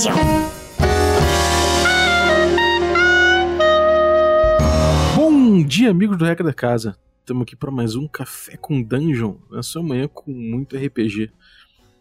[0.00, 0.14] Dungeon.
[5.14, 6.96] Bom dia, amigos do Regra da Casa.
[7.18, 11.30] Estamos aqui para mais um Café com Dungeon, na sua manhã com muito RPG.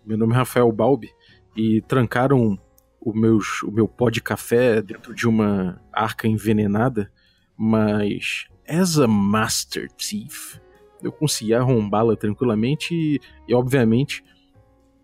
[0.06, 1.10] Meu nome é Rafael Balbi
[1.58, 2.58] e trancaram
[3.02, 7.12] o, meus, o meu pó de café dentro de uma arca envenenada,
[7.58, 10.58] mas as a Master Thief,
[11.04, 14.24] eu consegui arrombá-la tranquilamente e, e, obviamente,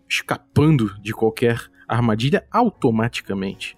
[0.08, 3.76] escapando de qualquer armadilha automaticamente.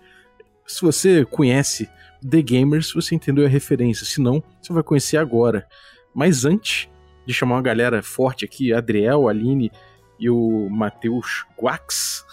[0.66, 1.88] Se você conhece
[2.28, 5.66] The Gamers, você entendeu a referência, se não, você vai conhecer agora.
[6.14, 6.88] Mas antes
[7.26, 9.70] de chamar uma galera forte aqui, Adriel, Aline
[10.18, 12.24] e o Matheus Guax,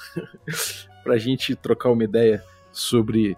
[1.04, 3.38] pra gente trocar uma ideia sobre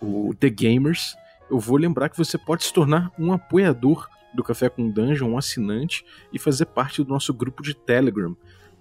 [0.00, 1.16] o The Gamers,
[1.50, 5.38] eu vou lembrar que você pode se tornar um apoiador do Café com Dungeon, um
[5.38, 8.36] assinante, e fazer parte do nosso grupo de Telegram.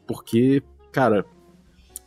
[0.05, 1.25] Porque, cara,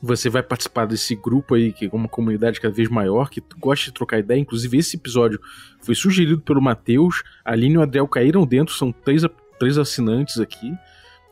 [0.03, 3.87] você vai participar desse grupo aí, que é uma comunidade cada vez maior, que gosta
[3.87, 4.39] de trocar ideia.
[4.39, 5.41] Inclusive, esse episódio
[5.81, 9.23] foi sugerido pelo Matheus, a Aline e o Adriel caíram dentro, são três,
[9.59, 10.73] três assinantes aqui.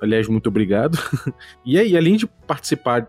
[0.01, 0.99] Aliás, muito obrigado.
[1.65, 3.09] e aí, além de participar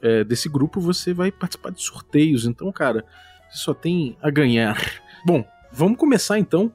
[0.00, 2.46] é, desse grupo, você vai participar de sorteios.
[2.46, 3.04] Então, cara,
[3.50, 4.80] você só tem a ganhar.
[5.26, 6.72] Bom, vamos começar então.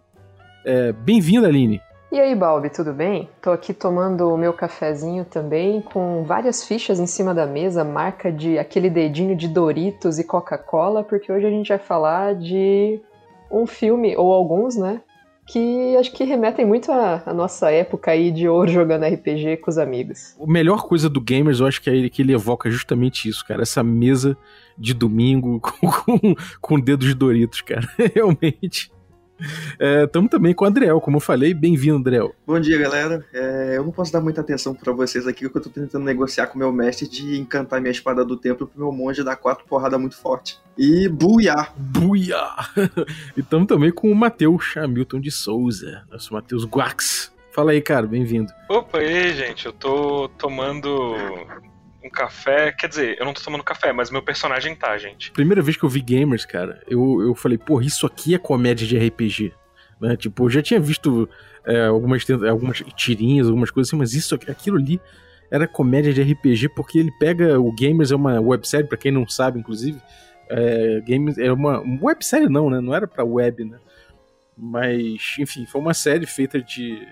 [0.64, 1.82] É, Bem-vinda, Aline.
[2.16, 3.28] E aí, Balbi, tudo bem?
[3.42, 8.32] Tô aqui tomando o meu cafezinho também, com várias fichas em cima da mesa, marca
[8.32, 13.02] de aquele dedinho de Doritos e Coca-Cola, porque hoje a gente vai falar de
[13.52, 15.02] um filme, ou alguns, né?
[15.46, 19.78] que acho que remetem muito à, nossa época aí de ouro jogando RPG com os
[19.78, 20.38] amigos.
[20.42, 23.46] A melhor coisa do Gamers, eu acho que é ele, que ele evoca justamente isso,
[23.46, 23.62] cara.
[23.62, 24.38] Essa mesa
[24.78, 27.86] de domingo com, com, com dedos de Doritos, cara.
[28.16, 28.90] Realmente.
[29.40, 31.54] Estamos é, também com o Andriel, como eu falei.
[31.54, 32.34] Bem-vindo, Andriel.
[32.46, 33.26] Bom dia, galera.
[33.34, 36.48] É, eu não posso dar muita atenção para vocês aqui, porque eu tô tentando negociar
[36.48, 39.66] com o meu mestre de encantar minha espada do templo pro meu monge dar quatro
[39.66, 40.60] porradas muito forte.
[40.78, 41.70] E buiá!
[41.76, 42.70] Buiá!
[43.36, 47.34] e estamos também com o Matheus Hamilton de Souza, nosso Matheus Guax.
[47.52, 48.52] Fala aí, cara, bem-vindo.
[48.70, 51.16] Opa, e aí, gente, eu tô tomando
[52.06, 52.72] um café.
[52.72, 55.32] Quer dizer, eu não tô tomando café, mas meu personagem tá, gente.
[55.32, 58.86] Primeira vez que eu vi gamers, cara, eu, eu falei, pô, isso aqui é comédia
[58.88, 59.54] de RPG.
[60.00, 60.16] Né?
[60.16, 61.28] Tipo, eu já tinha visto
[61.66, 65.02] é, algumas, algumas tirinhas, algumas coisas assim, mas isso aquilo ali
[65.50, 67.60] era comédia de RPG porque ele pega.
[67.60, 70.00] O Gamers é uma websérie, para quem não sabe, inclusive.
[70.50, 72.80] É, Gamers é uma websérie, não, né?
[72.80, 73.80] Não era pra web, né?
[74.58, 77.08] Mas, enfim, foi uma série feita de.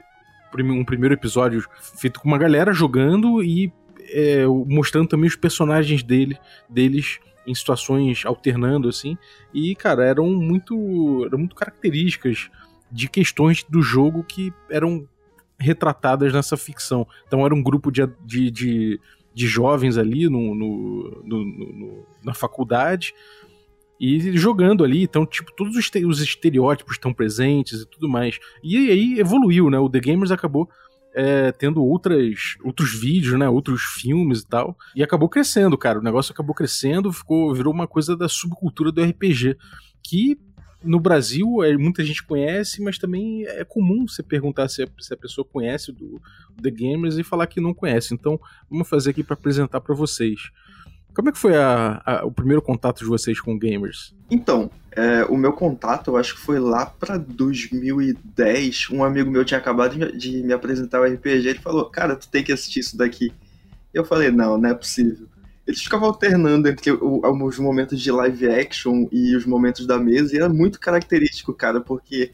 [0.56, 1.68] Um primeiro episódio
[2.00, 3.74] feito com uma galera jogando e
[4.14, 6.38] é, mostrando também os personagens dele,
[6.70, 9.18] deles em situações alternando assim.
[9.54, 12.50] E, cara, eram muito, eram muito características
[12.92, 15.08] de questões do jogo que eram
[15.60, 17.08] retratadas nessa ficção.
[17.28, 19.00] Então era um grupo de, de, de,
[19.34, 23.14] de jovens ali no, no, no, no, na faculdade
[24.00, 28.40] e jogando ali, então, tipo, todos os estereótipos estão presentes e tudo mais.
[28.62, 29.80] E aí evoluiu, né?
[29.80, 30.70] O The Gamers acabou
[31.14, 33.48] é, tendo outras, outros vídeos, né?
[33.48, 34.78] Outros filmes e tal.
[34.96, 36.00] E acabou crescendo, cara.
[36.00, 39.58] O negócio acabou crescendo, ficou, virou uma coisa da subcultura do RPG.
[40.02, 40.38] Que
[40.84, 45.14] no Brasil é, muita gente conhece, mas também é comum você perguntar se a, se
[45.14, 46.22] a pessoa conhece do,
[46.62, 48.14] The Gamers e falar que não conhece.
[48.14, 50.52] Então, vamos fazer aqui para apresentar para vocês.
[51.14, 54.16] Como é que foi a, a, o primeiro contato de vocês com gamers?
[54.32, 58.90] Então, é, o meu contato, eu acho que foi lá para 2010.
[58.92, 61.48] Um amigo meu tinha acabado de, de, me apresentar o RPG.
[61.48, 63.32] Ele falou: Cara, tu tem que assistir isso daqui.
[63.94, 65.28] Eu falei: Não, não é possível.
[65.66, 70.38] Eles ficavam alternando entre os momentos de live action e os momentos da mesa, e
[70.38, 72.34] era muito característico, cara, porque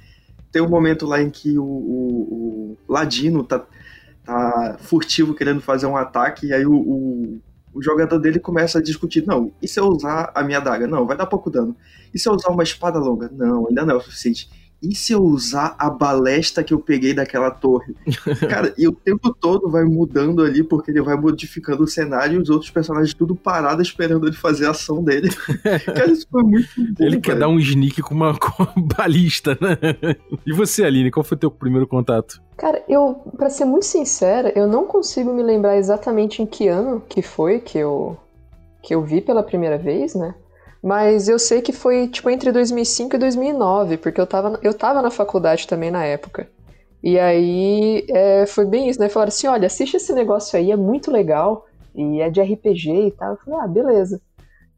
[0.52, 3.64] tem um momento lá em que o, o, o Ladino tá,
[4.24, 7.40] tá furtivo querendo fazer um ataque, e aí o, o
[7.80, 10.86] o jogador dele começa a discutir: não, e se eu usar a minha daga?
[10.86, 11.76] Não, vai dar pouco dano.
[12.14, 13.30] E se eu usar uma espada longa?
[13.32, 14.50] Não, ainda não é o suficiente
[14.82, 17.94] e se eu usar a balesta que eu peguei daquela torre?
[18.50, 22.42] Cara, e o tempo todo vai mudando ali, porque ele vai modificando o cenário e
[22.42, 25.30] os outros personagens tudo parado esperando ele fazer a ação dele.
[25.86, 29.58] Cara, isso foi muito bom, Ele quer dar um sneak com uma, com uma balista,
[29.60, 29.78] né?
[30.46, 32.42] E você, Aline, qual foi o teu primeiro contato?
[32.56, 37.02] Cara, eu, para ser muito sincera, eu não consigo me lembrar exatamente em que ano
[37.08, 38.18] que foi que eu,
[38.82, 40.34] que eu vi pela primeira vez, né?
[40.82, 45.02] Mas eu sei que foi, tipo, entre 2005 e 2009, porque eu tava, eu tava
[45.02, 46.48] na faculdade também na época.
[47.04, 49.10] E aí é, foi bem isso, né?
[49.10, 51.66] Falaram assim: olha, assiste esse negócio aí, é muito legal,
[51.96, 53.32] e é de RPG e tal.
[53.32, 54.22] Eu falei: ah, beleza.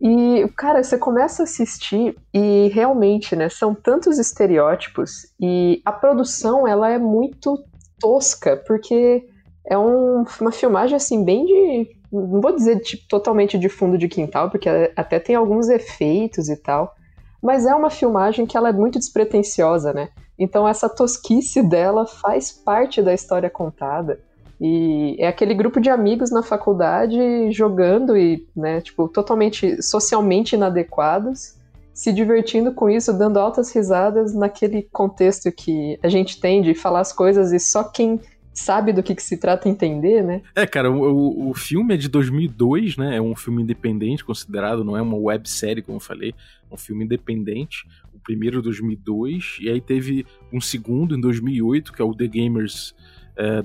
[0.03, 6.67] E, cara, você começa a assistir e realmente, né, são tantos estereótipos e a produção,
[6.67, 7.63] ela é muito
[7.99, 9.23] tosca, porque
[9.63, 14.07] é um, uma filmagem, assim, bem de não vou dizer tipo, totalmente de fundo de
[14.07, 16.93] quintal, porque até tem alguns efeitos e tal,
[17.41, 20.09] mas é uma filmagem que ela é muito despretensiosa, né?
[20.37, 24.19] Então essa tosquice dela faz parte da história contada.
[24.59, 31.55] E é aquele grupo de amigos na faculdade jogando e, né, tipo, totalmente socialmente inadequados,
[31.93, 36.99] se divertindo com isso, dando altas risadas naquele contexto que a gente tem de falar
[36.99, 38.19] as coisas e só quem
[38.53, 40.41] sabe do que, que se trata entender, né?
[40.55, 43.17] É, cara, o, o filme é de 2002, né?
[43.17, 46.33] É um filme independente considerado, não é uma websérie, como eu falei,
[46.69, 47.85] é um filme independente.
[48.13, 52.93] O primeiro 2002, e aí teve um segundo em 2008, que é o The Gamers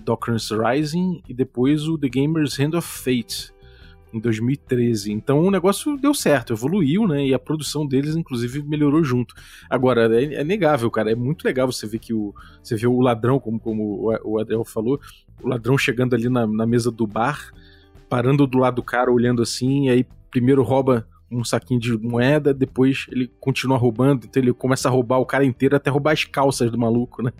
[0.04, 3.52] Doctrines Rising, e depois o The Gamers Hand of Fate,
[4.16, 5.12] em 2013.
[5.12, 7.26] Então o negócio deu certo, evoluiu, né?
[7.26, 9.34] E a produção deles, inclusive, melhorou junto.
[9.68, 11.12] Agora, é, é negável, cara.
[11.12, 12.34] É muito legal você ver que o.
[12.62, 15.00] Você vê o ladrão, como, como o Adel falou,
[15.42, 17.52] o ladrão chegando ali na, na mesa do bar,
[18.08, 22.54] parando do lado do cara, olhando assim, e aí primeiro rouba um saquinho de moeda,
[22.54, 26.24] depois ele continua roubando, então ele começa a roubar o cara inteiro até roubar as
[26.24, 27.32] calças do maluco, né?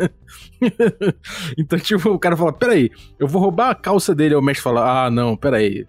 [1.57, 4.35] então, tipo, o cara fala: Peraí, eu vou roubar a calça dele.
[4.35, 5.87] Aí o mestre fala: Ah, não, peraí,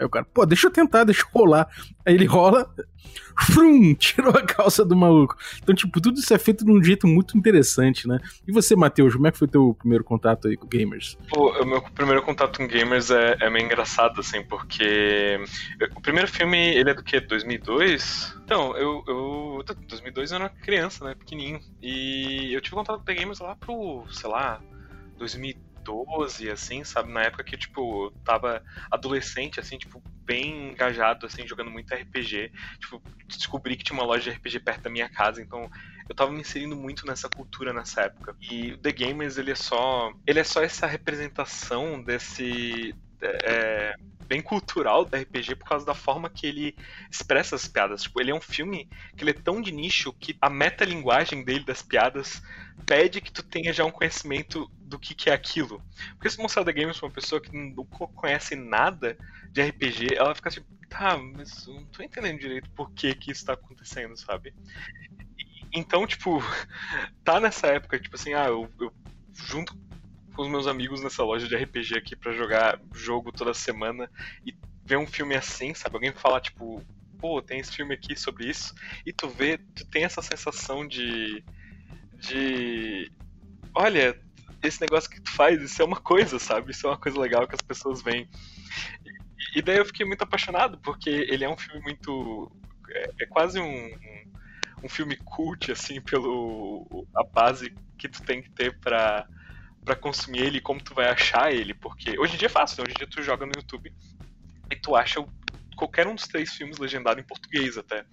[0.00, 1.68] Aí o cara, pô, deixa eu tentar, deixa eu rolar.
[2.06, 2.74] Aí ele rola,
[3.52, 5.36] frum, tirou a calça do maluco.
[5.62, 8.18] Então, tipo, tudo isso é feito de um jeito muito interessante, né?
[8.48, 11.18] E você, Matheus, como é que foi teu primeiro contato aí com gamers?
[11.28, 15.38] Pô, o meu primeiro contato com gamers é, é meio engraçado, assim, porque
[15.94, 17.20] o primeiro filme, ele é do que?
[17.20, 18.38] 2002?
[18.42, 19.64] Então, eu, eu.
[19.86, 21.14] 2002 eu era criança, né?
[21.14, 21.60] Pequenininho.
[21.82, 24.62] E eu tive contato com gamers lá pro, sei lá,
[25.18, 25.69] 2003.
[25.84, 27.12] 12, assim, sabe?
[27.12, 32.50] Na época que, tipo, tava adolescente, assim, tipo, bem engajado, assim, jogando muito RPG.
[32.80, 35.68] Tipo, descobri que tinha uma loja de RPG perto da minha casa, então
[36.08, 38.34] eu tava me inserindo muito nessa cultura nessa época.
[38.40, 40.12] E o The Gamers, ele é só.
[40.26, 42.94] Ele é só essa representação desse.
[43.22, 43.94] É,
[44.30, 46.76] bem cultural do RPG por causa da forma que ele
[47.10, 48.04] expressa as piadas.
[48.04, 51.64] Tipo, ele é um filme que ele é tão de nicho que a metalinguagem dele
[51.64, 52.40] das piadas
[52.86, 55.82] pede que tu tenha já um conhecimento do que, que é aquilo.
[56.12, 59.18] Porque se mostrar The Games pra uma pessoa que não conhece nada
[59.50, 63.32] de RPG, ela fica tipo, tá, mas eu não tô entendendo direito por que que
[63.32, 64.54] isso tá acontecendo, sabe?
[65.72, 66.40] então, tipo,
[67.24, 68.92] tá nessa época, tipo assim, ah, eu, eu
[69.32, 69.76] junto
[70.40, 74.10] com os meus amigos nessa loja de RPG aqui para jogar jogo toda semana
[74.42, 74.54] e
[74.86, 75.96] ver um filme assim, sabe?
[75.96, 76.82] Alguém falar, tipo,
[77.18, 81.44] pô, tem esse filme aqui sobre isso, e tu vê, tu tem essa sensação de.
[82.14, 83.12] de.
[83.74, 84.18] Olha,
[84.62, 86.70] esse negócio que tu faz, isso é uma coisa, sabe?
[86.70, 88.26] Isso é uma coisa legal que as pessoas veem.
[89.54, 92.50] E, daí eu fiquei muito apaixonado, porque ele é um filme muito.
[92.88, 94.32] É, é quase um, um,
[94.84, 99.28] um filme cult, assim, pelo a base que tu tem que ter pra
[99.84, 102.78] para consumir ele e como tu vai achar ele, porque hoje em dia é fácil,
[102.78, 102.84] né?
[102.84, 103.92] hoje em dia tu joga no YouTube
[104.70, 105.24] e tu acha
[105.76, 108.04] qualquer um dos três filmes legendado em português até.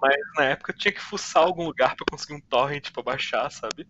[0.00, 3.50] Mas na época eu tinha que fuçar algum lugar para conseguir um torrent para baixar,
[3.50, 3.88] sabe?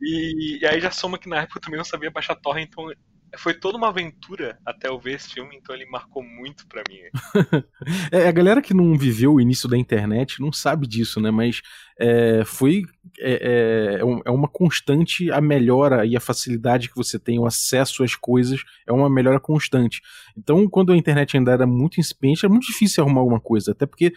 [0.00, 2.90] E, e, aí já soma que na época eu também não sabia baixar torrent, então
[3.38, 6.98] foi toda uma aventura até eu ver esse filme, então ele marcou muito para mim.
[8.10, 11.30] é, a galera que não viveu o início da internet não sabe disso, né?
[11.30, 11.60] Mas
[12.00, 12.84] é, foi
[13.18, 18.02] é, é, é, uma constante a melhora e a facilidade que você tem, o acesso
[18.02, 20.00] às coisas é uma melhora constante.
[20.34, 23.84] Então, quando a internet ainda era muito incipiente, era muito difícil arrumar alguma coisa, até
[23.84, 24.14] porque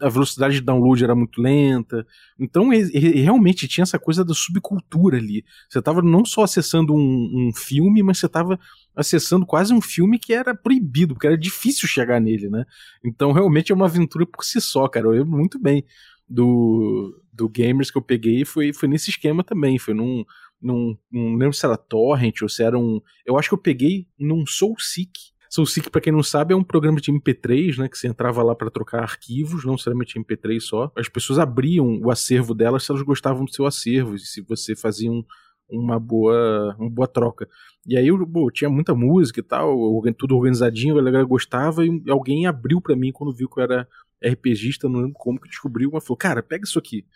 [0.00, 2.06] a velocidade de download era muito lenta.
[2.40, 5.44] Então, realmente tinha essa coisa da subcultura ali.
[5.68, 8.58] Você estava não só acessando um, um filme, mas você estava
[8.94, 12.64] acessando quase um filme que era proibido, porque era difícil chegar nele, né?
[13.04, 15.06] Então, realmente é uma aventura por si só, cara.
[15.06, 15.84] Eu lembro muito bem
[16.28, 19.78] do, do Gamers que eu peguei foi, foi nesse esquema também.
[19.78, 20.24] Foi num,
[20.60, 20.96] num.
[21.10, 23.00] Não lembro se era Torrent ou se era um.
[23.24, 25.34] Eu acho que eu peguei num SoulSeek.
[25.48, 27.88] SoulSeek, para quem não sabe, é um programa de MP3, né?
[27.88, 30.92] Que você entrava lá para trocar arquivos, não necessariamente MP3 só.
[30.96, 35.10] As pessoas abriam o acervo delas se elas gostavam do seu acervo, se você fazia
[35.10, 35.24] um,
[35.70, 37.48] uma boa, uma boa troca.
[37.86, 42.02] E aí eu pô, tinha muita música e tal, tudo organizadinho, a galera gostava e
[42.08, 43.88] alguém abriu para mim quando viu que eu era
[44.24, 47.06] RPGista, não lembro como que descobriu, mas falou, cara, pega isso aqui.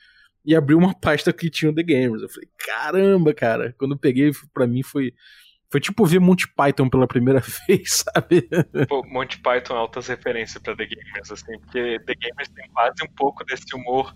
[0.44, 2.22] E abriu uma pasta que tinha The Gamers.
[2.22, 3.74] Eu falei, caramba, cara.
[3.78, 5.12] Quando eu peguei, pra mim foi.
[5.72, 8.48] Foi tipo ver Monty Python pela primeira vez, sabe?
[8.88, 13.14] Pô, Monty Python altas referências pra The Gamers, assim, porque The Gamers tem quase um
[13.14, 14.12] pouco desse humor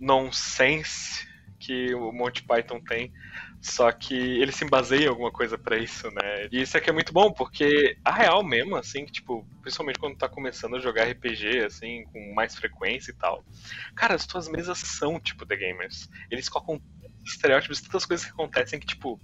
[0.00, 1.24] nonsense
[1.60, 3.12] que o Monty Python tem,
[3.60, 6.46] só que ele se baseia em alguma coisa para isso, né?
[6.52, 10.16] E isso aqui é muito bom, porque a real mesmo, assim, que, tipo, principalmente quando
[10.16, 13.44] tá começando a jogar RPG, assim, com mais frequência e tal.
[13.94, 16.08] Cara, as tuas mesas são, tipo, The Gamers.
[16.30, 16.80] Eles colocam
[17.30, 19.20] estereótipos, tantas coisas que acontecem que, tipo,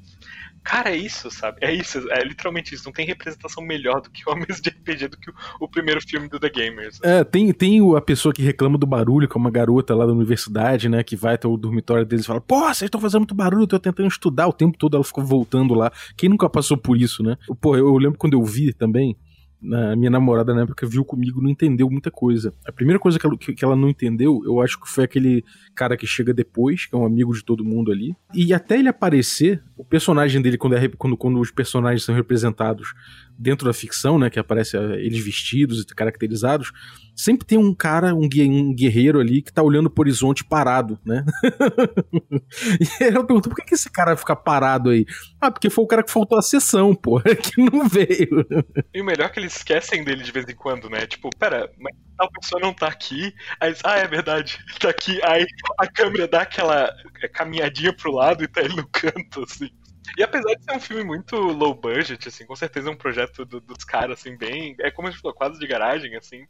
[0.63, 1.59] cara, é isso, sabe?
[1.61, 2.85] É isso, é literalmente isso.
[2.85, 6.29] Não tem representação melhor do que homens de RPG do que o, o primeiro filme
[6.29, 7.01] do The Gamers.
[7.03, 10.13] É, tem, tem a pessoa que reclama do barulho, que é uma garota lá da
[10.13, 13.35] universidade, né, que vai até o dormitório deles e fala, pô, vocês estão fazendo muito
[13.35, 15.91] barulho, eu tô tentando estudar o tempo todo, ela ficou voltando lá.
[16.17, 17.37] Quem nunca passou por isso, né?
[17.61, 19.17] Pô, eu lembro quando eu vi também,
[19.63, 22.53] na minha namorada na época viu comigo não entendeu muita coisa.
[22.67, 25.97] A primeira coisa que ela, que ela não entendeu, eu acho que foi aquele cara
[25.97, 28.17] que chega depois, que é um amigo de todo mundo ali.
[28.35, 32.93] E até ele aparecer, o personagem dele, quando, é, quando, quando os personagens são representados
[33.39, 36.73] dentro da ficção, né, que aparece eh, eles vestidos e caracterizados,
[37.15, 41.25] sempre tem um cara, um, guerreiro ali que tá olhando pro horizonte parado, né?
[42.81, 45.05] e ela perguntou, por que, esse cara fica parado aí?
[45.41, 48.47] Ah, porque foi o cara que faltou a sessão, pô, que não veio.
[48.95, 51.07] E o melhor é que eles esquecem dele de vez em quando, né?
[51.07, 53.35] Tipo, pera, mas tal pessoa não tá aqui.
[53.61, 55.21] Aí, ah, é verdade, tá aqui.
[55.25, 55.47] Aí
[55.79, 56.93] a câmera dá aquela
[57.33, 59.71] caminhadinha pro lado e tá ele no canto, assim.
[60.17, 63.45] E apesar de ser um filme muito low budget, assim, com certeza é um projeto
[63.45, 64.75] do, dos caras, assim, bem.
[64.81, 66.47] É como a gente falou, quase de garagem, assim.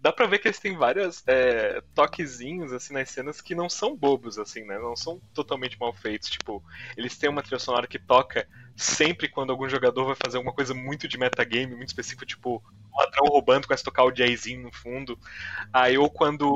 [0.00, 3.96] Dá pra ver que eles têm vários é, toquezinhos, assim, nas cenas que não são
[3.96, 4.78] bobos, assim, né?
[4.78, 6.30] Não são totalmente mal feitos.
[6.30, 6.62] Tipo,
[6.96, 8.46] eles têm uma trilha sonora que toca
[8.76, 12.62] sempre quando algum jogador vai fazer alguma coisa muito de metagame, muito específico, tipo,
[12.96, 15.18] ladrão roubando, começa a tocar o jazzinho no fundo.
[15.72, 16.50] Aí, ou quando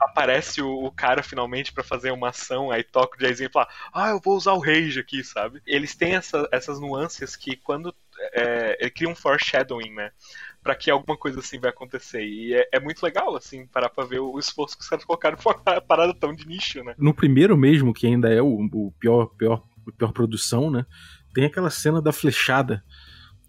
[0.00, 3.68] aparece o, o cara finalmente para fazer uma ação, aí toca o jazzinho e fala,
[3.92, 5.62] ah, eu vou usar o rage aqui, sabe?
[5.66, 7.94] Eles têm essa, essas nuances que quando.
[8.34, 10.12] É, ele cria um foreshadowing, né?
[10.62, 12.24] para que alguma coisa assim vai acontecer.
[12.24, 15.36] E é, é, muito legal, assim, parar pra ver o esforço que os caras colocaram
[15.36, 16.94] pra uma parada tão de nicho, né?
[16.96, 19.64] No primeiro mesmo, que ainda é o, o pior, pior,
[19.98, 20.86] pior produção, né?
[21.34, 22.84] Tem aquela cena da flechada.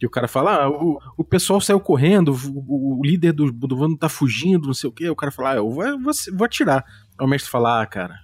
[0.03, 3.73] Que o cara fala, ah, o, o pessoal saiu correndo, o, o líder do, do
[3.73, 5.09] bando tá fugindo, não sei o quê.
[5.09, 6.83] O cara fala, ah, eu vou, vou, vou atirar.
[7.17, 8.19] Aí o mestre fala, ah, cara,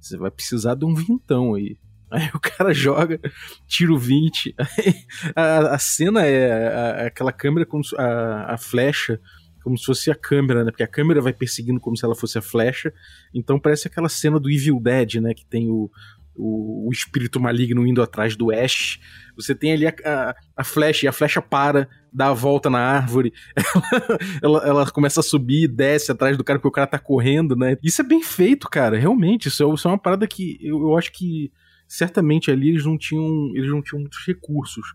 [0.00, 1.76] você vai precisar de um vintão aí.
[2.08, 3.18] Aí o cara joga,
[3.66, 4.54] tira o 20.
[5.34, 9.18] a, a cena é a, aquela câmera com a, a flecha
[9.64, 10.70] como se fosse a câmera, né?
[10.70, 12.92] Porque a câmera vai perseguindo como se ela fosse a flecha.
[13.34, 15.34] Então parece aquela cena do Evil Dead, né?
[15.34, 15.90] Que tem o,
[16.36, 18.98] o, o, espírito maligno indo atrás do Ash.
[19.36, 22.78] Você tem ali a, a, a, flecha, e a flecha para, dá a volta na
[22.78, 23.32] árvore,
[24.42, 27.56] ela, ela, ela, começa a subir, desce atrás do cara porque o cara tá correndo,
[27.56, 27.76] né?
[27.82, 29.48] Isso é bem feito, cara, realmente.
[29.48, 31.52] Isso é, isso é uma parada que eu, eu acho que
[31.86, 34.86] certamente ali eles não tinham, eles não tinham muitos recursos.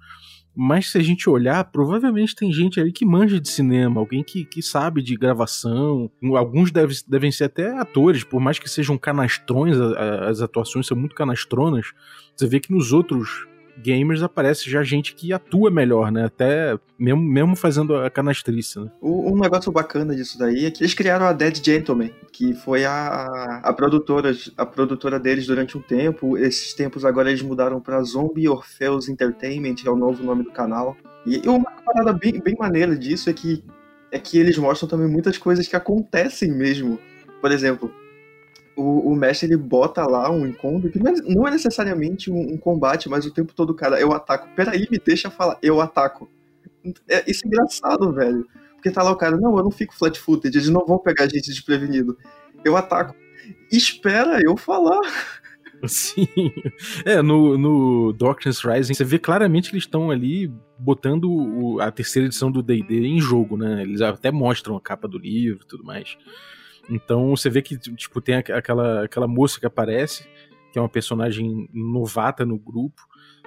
[0.59, 4.43] Mas se a gente olhar, provavelmente tem gente ali que manja de cinema, alguém que,
[4.43, 6.09] que sabe de gravação.
[6.35, 11.13] Alguns deve, devem ser até atores, por mais que sejam canastrões, as atuações são muito
[11.13, 11.93] canastronas.
[12.35, 16.25] Você vê que nos outros gamers aparece já gente que atua melhor, né?
[16.25, 18.91] Até mesmo, mesmo fazendo a canastrice, né?
[19.01, 23.61] Um negócio bacana disso daí é que eles criaram a Dead Gentleman, que foi a,
[23.63, 26.37] a produtora a produtora deles durante um tempo.
[26.37, 30.51] Esses tempos agora eles mudaram para Zombie Orpheus Entertainment, que é o novo nome do
[30.51, 30.95] canal.
[31.25, 33.63] E uma parada bem, bem maneira disso é que
[34.11, 36.97] é que eles mostram também muitas coisas que acontecem mesmo.
[37.41, 37.93] Por exemplo,
[38.77, 42.53] o, o mestre ele bota lá um encontro que não é, não é necessariamente um,
[42.53, 44.47] um, combate, mas o tempo todo, cara, eu ataco.
[44.55, 46.29] Peraí, me deixa falar, eu ataco.
[47.09, 48.47] É, isso é engraçado, velho.
[48.75, 51.27] Porque tá lá o cara, não, eu não fico flat-footed, eles não vão pegar a
[51.27, 52.15] gente desprevenido.
[52.63, 53.15] Eu ataco.
[53.71, 55.01] Espera eu falar.
[55.87, 56.27] Sim.
[57.03, 61.91] É, no, no Darkness Rising, você vê claramente que eles estão ali botando o, a
[61.91, 63.81] terceira edição do D&D em jogo, né?
[63.81, 66.17] Eles até mostram a capa do livro e tudo mais.
[66.89, 70.27] Então você vê que tipo tem aquela, aquela moça que aparece,
[70.71, 73.01] que é uma personagem novata no grupo,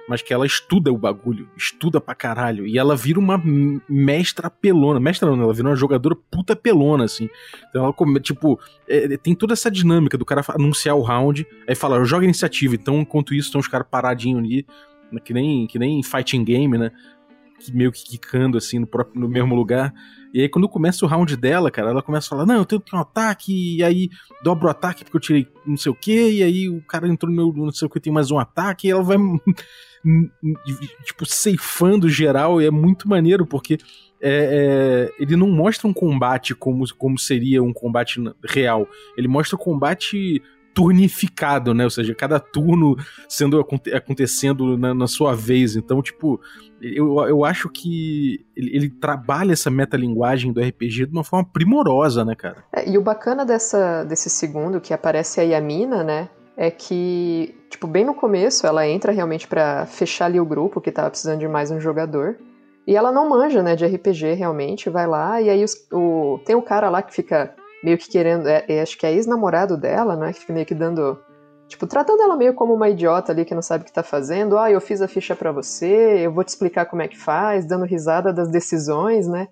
[0.07, 3.41] mas que ela estuda o bagulho, estuda pra caralho, e ela vira uma
[3.87, 7.29] mestra pelona, mestra não, ela vira uma jogadora puta pelona, assim.
[7.69, 12.03] Então ela, tipo, é, tem toda essa dinâmica do cara anunciar o round, aí fala,
[12.03, 14.65] joga iniciativa, então enquanto isso estão os caras paradinhos ali,
[15.23, 16.91] que nem, que nem fighting game, né,
[17.73, 19.93] meio que quicando assim no, próprio, no mesmo lugar,
[20.33, 22.81] e aí, quando começa o round dela, cara, ela começa a falar: Não, eu tenho
[22.81, 24.09] que um ataque, e aí
[24.43, 27.29] dobro o ataque porque eu tirei não sei o que, e aí o cara entrou
[27.29, 29.17] no meu não sei o que, tem mais um ataque, e ela vai,
[31.03, 33.77] tipo, ceifando geral, e é muito maneiro, porque
[34.21, 38.87] é, é, ele não mostra um combate como, como seria um combate real.
[39.17, 40.41] Ele mostra o combate
[40.73, 41.83] turnificado, né?
[41.83, 42.95] Ou seja, cada turno
[43.27, 43.59] sendo
[43.93, 45.75] acontecendo na, na sua vez.
[45.75, 46.39] Então, tipo,
[46.81, 52.25] eu, eu acho que ele, ele, trabalha essa metalinguagem do RPG de uma forma primorosa,
[52.25, 52.63] né, cara?
[52.73, 56.29] É, e o bacana dessa, desse segundo, que aparece a Yamina, né?
[56.57, 60.91] É que, tipo, bem no começo ela entra realmente para fechar ali o grupo que
[60.91, 62.37] tava precisando de mais um jogador.
[62.85, 66.55] E ela não manja, né, de RPG realmente, vai lá, e aí os, o, tem
[66.55, 70.15] um cara lá que fica meio que querendo, é, é, acho que é ex-namorado dela,
[70.15, 70.33] né?
[70.33, 71.19] Que fica meio que dando
[71.71, 74.57] Tipo, tratando ela meio como uma idiota ali que não sabe o que tá fazendo.
[74.57, 77.65] Ah, eu fiz a ficha para você, eu vou te explicar como é que faz,
[77.65, 79.47] dando risada das decisões, né?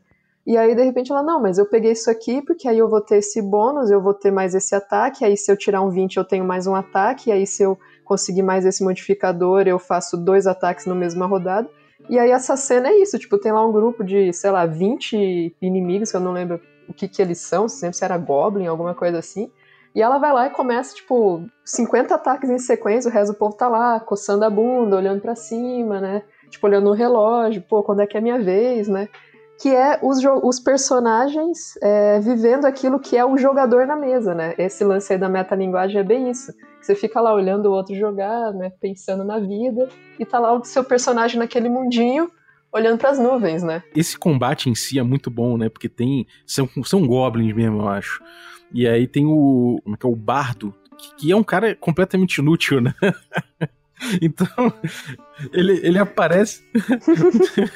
[0.46, 3.00] E aí, de repente, ela, não, mas eu peguei isso aqui porque aí eu vou
[3.00, 6.18] ter esse bônus, eu vou ter mais esse ataque, aí se eu tirar um 20
[6.18, 10.46] eu tenho mais um ataque, aí se eu conseguir mais esse modificador eu faço dois
[10.46, 11.70] ataques na mesma rodada.
[12.10, 15.56] E aí essa cena é isso, tipo, tem lá um grupo de, sei lá, 20
[15.62, 16.60] inimigos, que eu não lembro
[16.90, 19.52] o que que eles são, se era Goblin, alguma coisa assim.
[19.94, 23.56] E ela vai lá e começa, tipo, 50 ataques em sequência, o resto do povo
[23.56, 26.24] tá lá, coçando a bunda, olhando para cima, né?
[26.50, 29.08] Tipo, olhando no relógio, pô, quando é que é minha vez, né?
[29.60, 34.54] Que é os, os personagens é, vivendo aquilo que é o jogador na mesa, né?
[34.58, 36.54] Esse lance aí da metalinguagem é bem isso.
[36.82, 38.72] Você fica lá olhando o outro jogar, né?
[38.80, 42.30] Pensando na vida, e tá lá o seu personagem naquele mundinho,
[42.72, 43.84] olhando para as nuvens, né?
[43.96, 45.70] Esse combate em si é muito bom, né?
[45.70, 46.28] Porque tem.
[46.46, 48.24] São, são goblins mesmo, eu acho.
[48.74, 49.80] E aí tem o.
[49.84, 50.10] Como é que é?
[50.10, 52.94] O Bardo, que, que é um cara completamente inútil, né?
[54.22, 54.48] Então,
[55.54, 56.64] ele, ele aparece.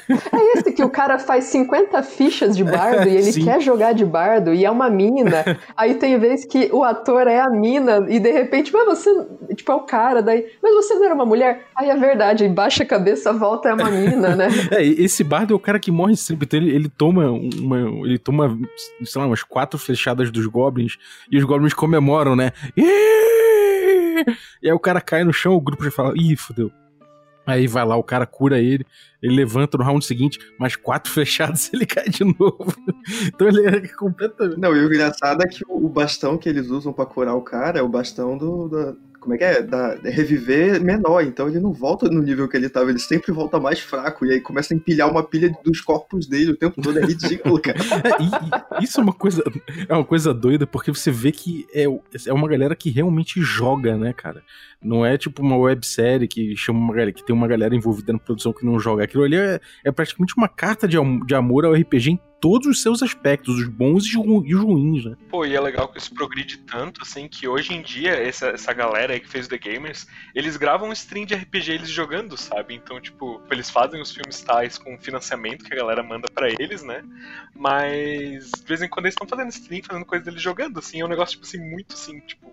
[0.04, 3.44] É esse que o cara faz 50 fichas de bardo e ele Sim.
[3.44, 5.44] quer jogar de bardo e é uma mina.
[5.74, 9.10] Aí tem vez que o ator é a mina e de repente, mas você.
[9.54, 10.44] Tipo, é o cara, daí.
[10.62, 11.66] Mas você não era uma mulher?
[11.74, 14.48] Aí é verdade, baixa a cabeça, volta, é uma mina, né?
[14.70, 16.44] É, esse bardo é o cara que morre sempre.
[16.44, 17.78] Então ele, ele toma uma.
[18.06, 18.58] Ele toma,
[19.04, 20.98] sei lá, umas quatro flechadas dos goblins
[21.30, 22.52] e os goblins comemoram, né?
[24.62, 26.70] E aí o cara cai no chão, o grupo já fala, ih, fodeu.
[27.46, 28.86] Aí vai lá, o cara cura ele,
[29.22, 32.74] ele levanta no round seguinte, mais quatro fechados ele cai de novo.
[33.26, 34.58] então ele é completamente.
[34.58, 37.78] Não, e o engraçado é que o bastão que eles usam para curar o cara
[37.78, 39.62] é o bastão do, do, como é que é?
[39.62, 43.32] Da, é reviver menor, então ele não volta no nível que ele tava, ele sempre
[43.32, 46.80] volta mais fraco, e aí começa a empilhar uma pilha dos corpos dele o tempo
[46.82, 47.78] todo, é ridículo, cara.
[47.78, 49.42] É, e, isso é uma coisa,
[49.88, 51.84] é uma coisa doida, porque você vê que é,
[52.26, 54.42] é uma galera que realmente joga, né, cara?
[54.84, 58.18] Não é tipo uma websérie que chama uma galera, que tem uma galera envolvida na
[58.18, 59.04] produção que não joga.
[59.04, 62.82] Aquilo ali é, é praticamente uma carta de, de amor ao RPG em todos os
[62.82, 65.16] seus aspectos, os bons e os ruins, né?
[65.30, 68.74] Pô, e é legal que isso progride tanto, assim, que hoje em dia, essa, essa
[68.74, 72.74] galera aí que fez The Gamers, eles gravam um stream de RPG eles jogando, sabe?
[72.74, 76.82] Então, tipo, eles fazem os filmes tais com financiamento que a galera manda para eles,
[76.82, 77.02] né?
[77.56, 81.04] Mas, de vez em quando eles estão fazendo stream, fazendo coisa deles jogando, assim, é
[81.06, 82.52] um negócio, tipo assim, muito, assim, tipo,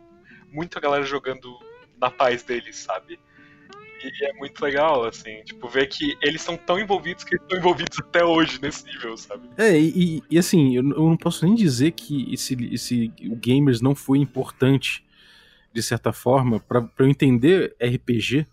[0.53, 1.59] muita galera jogando
[2.01, 3.19] na paz deles, sabe?
[4.03, 7.99] E é muito legal, assim, tipo, ver que eles são tão envolvidos que estão envolvidos
[7.99, 9.47] até hoje nesse nível, sabe?
[9.55, 13.79] É, e, e assim, eu, eu, não posso nem dizer que esse, esse o Gamers
[13.79, 15.05] não foi importante,
[15.71, 18.47] de certa forma, para eu entender RPG,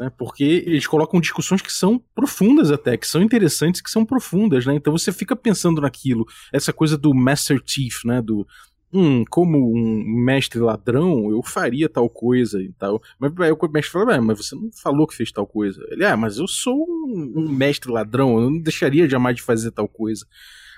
[0.00, 0.10] né?
[0.16, 4.74] Porque eles colocam discussões que são profundas até, que são interessantes, que são profundas, né?
[4.74, 8.22] Então você fica pensando naquilo, essa coisa do Master Chief, né?
[8.22, 8.46] Do
[8.92, 13.00] hum, como um mestre ladrão, eu faria tal coisa e tal.
[13.18, 15.84] Mas aí o mestre fala, mas você não falou que fez tal coisa.
[15.90, 19.70] Ele, ah, mas eu sou um, um mestre ladrão, eu não deixaria jamais de fazer
[19.70, 20.26] tal coisa.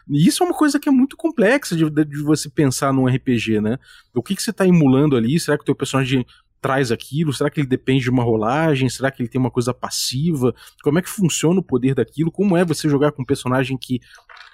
[0.09, 3.61] E isso é uma coisa que é muito complexa de, de você pensar num RPG,
[3.61, 3.79] né?
[4.15, 5.39] O que, que você está emulando ali?
[5.39, 6.27] Será que o teu personagem
[6.63, 7.33] traz aquilo?
[7.33, 8.89] Será que ele depende de uma rolagem?
[8.89, 10.55] Será que ele tem uma coisa passiva?
[10.83, 12.31] Como é que funciona o poder daquilo?
[12.31, 14.01] Como é você jogar com um personagem que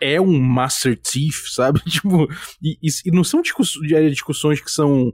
[0.00, 1.80] é um Master Thief, sabe?
[1.80, 2.26] Tipo,
[2.62, 5.12] e, e, e não são discussões que são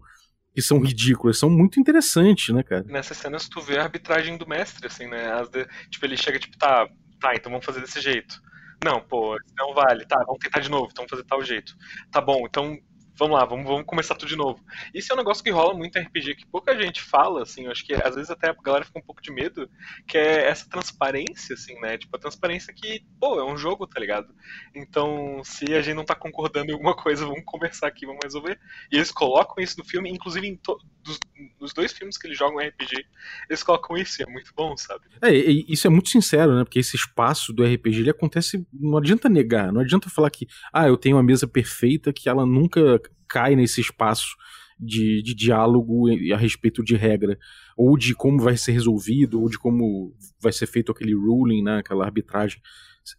[0.55, 2.85] que são ridículas, são muito interessantes, né, cara?
[2.85, 5.45] Nessas cenas tu vê a arbitragem do mestre, assim, né?
[5.51, 6.87] De, tipo, ele chega, tipo, tá,
[7.21, 8.41] tá, então vamos fazer desse jeito.
[8.85, 11.75] Não, pô, não vale, tá, vamos tentar de novo, então vamos fazer tal jeito.
[12.13, 12.79] Tá bom, então
[13.17, 14.61] vamos lá, vamos, vamos começar tudo de novo.
[14.93, 17.71] Isso é um negócio que rola muito em RPG, que pouca gente fala, assim, eu
[17.71, 19.69] acho que às vezes até a galera fica um pouco de medo,
[20.07, 21.97] que é essa transparência, assim, né?
[21.99, 24.35] Tipo, a transparência que, pô, é um jogo, tá ligado?
[24.75, 28.59] Então, se a gente não tá concordando em alguma coisa, vamos conversar aqui, vamos resolver.
[28.91, 30.61] E eles colocam isso no filme, inclusive
[31.03, 31.19] dos,
[31.61, 33.05] nos dois filmes que eles jogam RPG,
[33.49, 35.05] eles colocam isso, e é muito bom, sabe?
[35.23, 36.65] É, isso é muito sincero, né?
[36.65, 40.89] Porque esse espaço do RPG, ele acontece, não adianta negar, não adianta falar que, ah,
[40.89, 44.37] eu tenho uma mesa perfeita que ela nunca cai nesse espaço
[44.79, 47.39] de, de diálogo a respeito de regra,
[47.77, 51.79] ou de como vai ser resolvido, ou de como vai ser feito aquele ruling, né,
[51.79, 52.61] aquela arbitragem.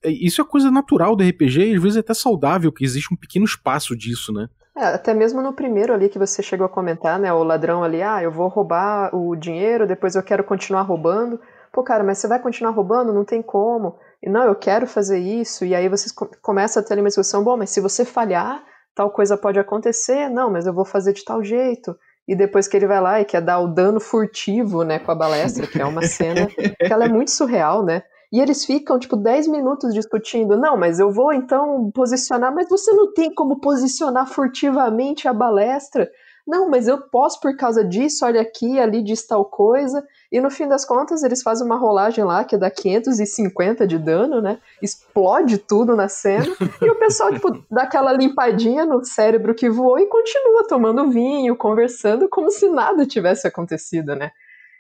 [0.04, 3.14] É, isso é coisa natural do RPG e às vezes é até saudável que existe
[3.14, 4.48] um pequeno espaço disso, né?
[4.78, 8.02] É, até mesmo no primeiro ali que você chegou a comentar, né, o ladrão ali,
[8.02, 11.40] ah, eu vou roubar o dinheiro, depois eu quero continuar roubando.
[11.72, 13.14] Pô, cara, mas você vai continuar roubando?
[13.14, 13.98] Não tem como.
[14.24, 15.66] Não, eu quero fazer isso.
[15.66, 18.64] E aí vocês começam a ter uma discussão, bom, mas se você falhar,
[18.96, 21.96] tal coisa pode acontecer, não, mas eu vou fazer de tal jeito.
[22.28, 25.16] E depois que ele vai lá e quer dar o dano furtivo, né, com a
[25.16, 28.02] balestra, que é uma cena que ela é muito surreal, né?
[28.32, 30.58] E eles ficam, tipo, 10 minutos discutindo.
[30.58, 36.10] Não, mas eu vou então posicionar, mas você não tem como posicionar furtivamente a balestra.
[36.48, 40.04] Não, mas eu posso por causa disso, olha aqui, ali diz tal coisa.
[40.32, 44.42] E no fim das contas, eles fazem uma rolagem lá que dá 550 de dano,
[44.42, 44.60] né?
[44.82, 46.46] Explode tudo na cena.
[46.82, 51.56] e o pessoal, tipo, dá aquela limpadinha no cérebro que voou e continua tomando vinho,
[51.56, 54.32] conversando, como se nada tivesse acontecido, né?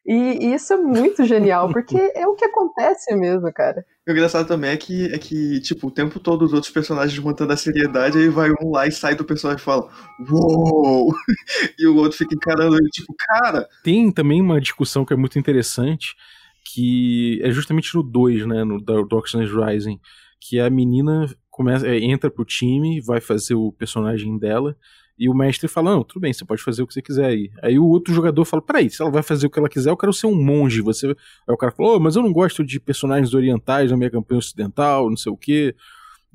[0.05, 3.83] E, isso é muito genial, porque é o que acontece mesmo, cara.
[4.07, 7.51] O engraçado também é que, é que, tipo, o tempo todo os outros personagens mantendo
[7.51, 9.89] a seriedade, aí vai um lá e sai do personagem e fala,
[10.29, 11.11] uou!
[11.79, 13.67] E o outro fica encarando ele, tipo, cara.
[13.83, 16.15] Tem também uma discussão que é muito interessante,
[16.63, 19.99] que é justamente no 2, né, no Dark Souls Rising,
[20.39, 24.75] que a menina começa, é, entra pro time, vai fazer o personagem dela,
[25.17, 27.49] e o mestre fala: Não, tudo bem, você pode fazer o que você quiser aí.
[27.61, 29.97] Aí o outro jogador fala: Peraí, se ela vai fazer o que ela quiser, eu
[29.97, 30.81] quero ser um monge.
[30.81, 31.07] Você...
[31.07, 31.13] Aí
[31.53, 35.09] o cara falou: oh, Mas eu não gosto de personagens orientais na minha campanha ocidental,
[35.09, 35.75] não sei o quê.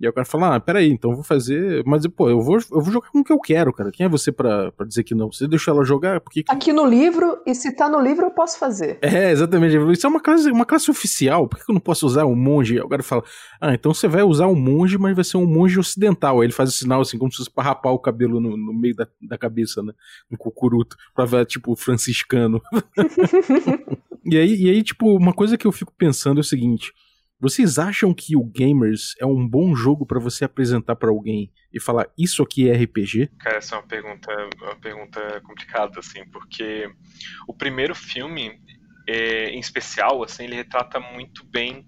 [0.01, 1.85] E aí o cara fala, ah, peraí, então eu vou fazer.
[1.85, 3.91] Mas, pô, eu vou, eu vou jogar com o que eu quero, cara.
[3.91, 5.31] Quem é você pra, pra dizer que não?
[5.31, 6.23] Você deixou ela jogar?
[6.23, 6.43] Porque...
[6.49, 8.99] Aqui no livro, e se tá no livro, eu posso fazer.
[9.03, 9.77] É, exatamente.
[9.93, 11.47] Isso é uma classe, uma classe oficial.
[11.47, 12.79] Por que eu não posso usar um monge?
[12.79, 13.23] Aí o cara fala,
[13.61, 16.41] ah, então você vai usar um monge, mas vai ser um monge ocidental.
[16.41, 18.73] Aí ele faz o sinal assim, como se fosse pra rapar o cabelo no, no
[18.73, 19.93] meio da, da cabeça, né?
[20.33, 20.97] Um cucuruto.
[21.15, 22.63] Pra ver, tipo, franciscano.
[24.25, 26.91] e, aí, e aí, tipo, uma coisa que eu fico pensando é o seguinte.
[27.41, 31.81] Vocês acham que o Gamers é um bom jogo para você apresentar para alguém e
[31.81, 33.31] falar isso aqui é RPG?
[33.39, 36.87] Cara, essa é uma pergunta, uma pergunta complicada, assim, porque
[37.49, 38.61] o primeiro filme,
[39.09, 41.87] é, em especial, assim, ele retrata muito bem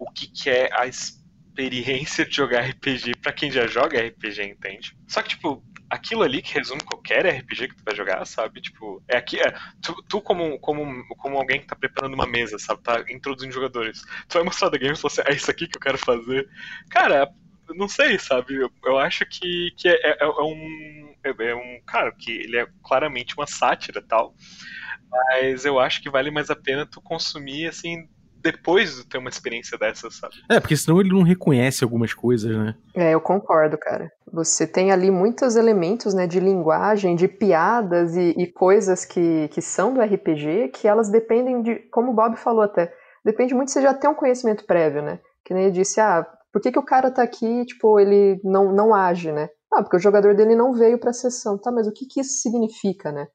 [0.00, 4.96] o que, que é a experiência de jogar RPG para quem já joga RPG, entende?
[5.06, 5.62] Só que, tipo,
[5.98, 8.60] aquilo ali que resume qualquer RPG que tu vai jogar, sabe?
[8.60, 12.58] Tipo, é aqui, é, tu, tu como, como, como alguém que tá preparando uma mesa,
[12.58, 12.82] sabe?
[12.82, 14.02] Tá introduzindo jogadores.
[14.28, 16.48] Tu vai mostrar da game e falar assim, é isso aqui que eu quero fazer.
[16.90, 17.28] Cara,
[17.74, 18.54] não sei, sabe?
[18.54, 21.14] Eu, eu acho que, que é, é, é um.
[21.24, 21.80] É, é, um.
[21.86, 24.34] Cara, que ele é claramente uma sátira tal.
[25.10, 28.08] Mas eu acho que vale mais a pena tu consumir, assim,
[28.42, 30.34] depois de ter uma experiência dessa, sabe?
[30.48, 32.74] É, porque senão ele não reconhece algumas coisas, né?
[32.94, 34.10] É, eu concordo, cara.
[34.32, 39.60] Você tem ali muitos elementos, né, de linguagem, de piadas e, e coisas que, que
[39.62, 42.92] são do RPG, que elas dependem de, como o Bob falou até,
[43.24, 45.18] depende muito de você já ter um conhecimento prévio, né?
[45.44, 48.72] Que nem ele disse, ah, por que, que o cara tá aqui, tipo, ele não,
[48.72, 49.48] não age, né?
[49.72, 51.58] Ah, porque o jogador dele não veio pra sessão.
[51.58, 53.28] Tá, mas o que, que isso significa, né?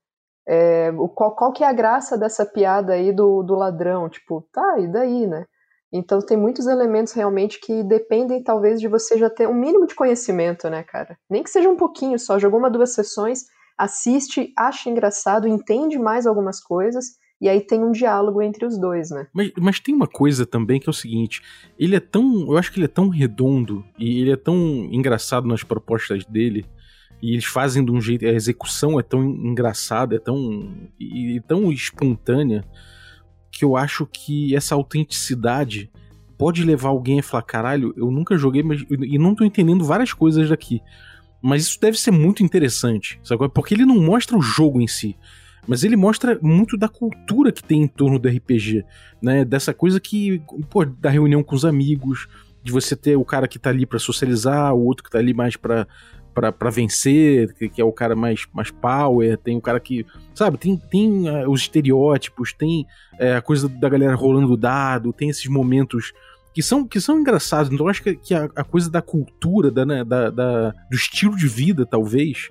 [0.48, 4.10] É, qual, qual que é a graça dessa piada aí do, do ladrão?
[4.10, 5.46] Tipo, tá, e daí, né?
[5.92, 9.94] Então tem muitos elementos realmente que dependem talvez de você já ter um mínimo de
[9.94, 11.18] conhecimento, né, cara?
[11.30, 13.46] Nem que seja um pouquinho só, jogou uma, duas sessões,
[13.78, 17.06] assiste, acha engraçado, entende mais algumas coisas,
[17.40, 19.28] e aí tem um diálogo entre os dois, né?
[19.34, 21.42] Mas, mas tem uma coisa também que é o seguinte:
[21.78, 22.48] ele é tão.
[22.48, 24.56] Eu acho que ele é tão redondo e ele é tão
[24.92, 26.66] engraçado nas propostas dele
[27.24, 28.26] e eles fazem de um jeito.
[28.26, 30.76] A execução é tão engraçada, é tão.
[31.00, 32.66] e, tão espontânea
[33.50, 35.90] que eu acho que essa autenticidade
[36.38, 40.12] pode levar alguém a falar: caralho, eu nunca joguei mas, e não tô entendendo várias
[40.12, 40.82] coisas daqui.
[41.42, 43.48] Mas isso deve ser muito interessante, sabe?
[43.48, 45.16] Porque ele não mostra o jogo em si,
[45.66, 48.84] mas ele mostra muito da cultura que tem em torno do RPG,
[49.22, 49.46] né?
[49.46, 52.28] Dessa coisa que, pô, da reunião com os amigos,
[52.62, 55.34] de você ter o cara que tá ali para socializar, o outro que tá ali
[55.34, 55.88] mais para
[56.34, 60.06] para vencer, que, que, é o cara mais, mais power, tem o cara que.
[60.34, 65.30] Sabe, tem, tem uh, os estereótipos, tem uh, a coisa da galera rolando dado, tem
[65.30, 66.12] esses momentos
[66.54, 67.72] que são, que são engraçados.
[67.72, 70.96] Então eu acho que, que a, a, coisa da cultura, da, né, da, da, do
[70.96, 72.50] estilo de vida, talvez,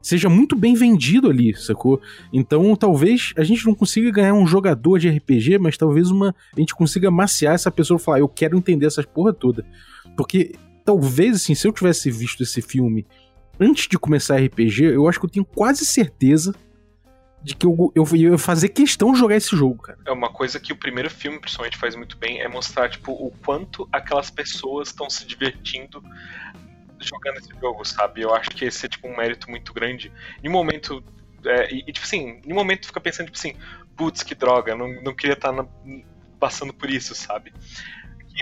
[0.00, 2.00] seja muito bem vendido ali, sacou?
[2.32, 6.60] Então talvez a gente não consiga ganhar um jogador de RPG, mas talvez uma a
[6.60, 9.64] gente consiga maciar essa pessoa e falar, eu quero entender essas porra toda.
[10.16, 10.52] Porque
[10.84, 13.06] talvez, assim, se eu tivesse visto esse filme
[13.58, 16.54] antes de começar RPG, eu acho que eu tenho quase certeza
[17.42, 19.98] de que eu, eu, ia fazer questão de jogar esse jogo, cara.
[20.06, 23.30] É uma coisa que o primeiro filme, principalmente, faz muito bem, é mostrar, tipo, o
[23.44, 26.02] quanto aquelas pessoas estão se divertindo
[27.00, 28.22] jogando esse jogo, sabe?
[28.22, 30.10] Eu acho que esse é, tipo, um mérito muito grande.
[30.42, 31.04] Em um momento...
[31.44, 33.54] É, e, tipo assim, em um momento tu fica pensando, tipo assim,
[33.94, 35.66] putz, que droga, não, não queria estar tá
[36.40, 37.52] passando por isso, sabe?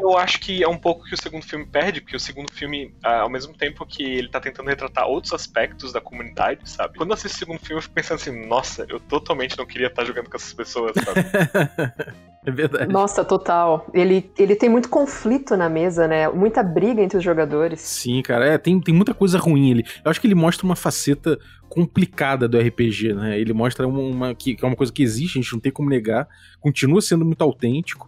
[0.00, 2.94] Eu acho que é um pouco que o segundo filme perde, porque o segundo filme,
[3.02, 6.96] ah, ao mesmo tempo que ele tá tentando retratar outros aspectos da comunidade, sabe?
[6.96, 9.88] Quando eu assisto o segundo filme, eu fico pensando assim, nossa, eu totalmente não queria
[9.88, 11.20] estar jogando com essas pessoas, sabe?
[12.46, 12.92] é verdade.
[12.92, 13.86] Nossa, total.
[13.92, 16.28] Ele, ele tem muito conflito na mesa, né?
[16.28, 17.80] Muita briga entre os jogadores.
[17.80, 19.84] Sim, cara, é, tem, tem muita coisa ruim ali.
[20.02, 23.38] Eu acho que ele mostra uma faceta complicada do RPG, né?
[23.38, 25.72] Ele mostra uma, uma que, que é uma coisa que existe, a gente não tem
[25.72, 26.26] como negar,
[26.60, 28.06] continua sendo muito autêntico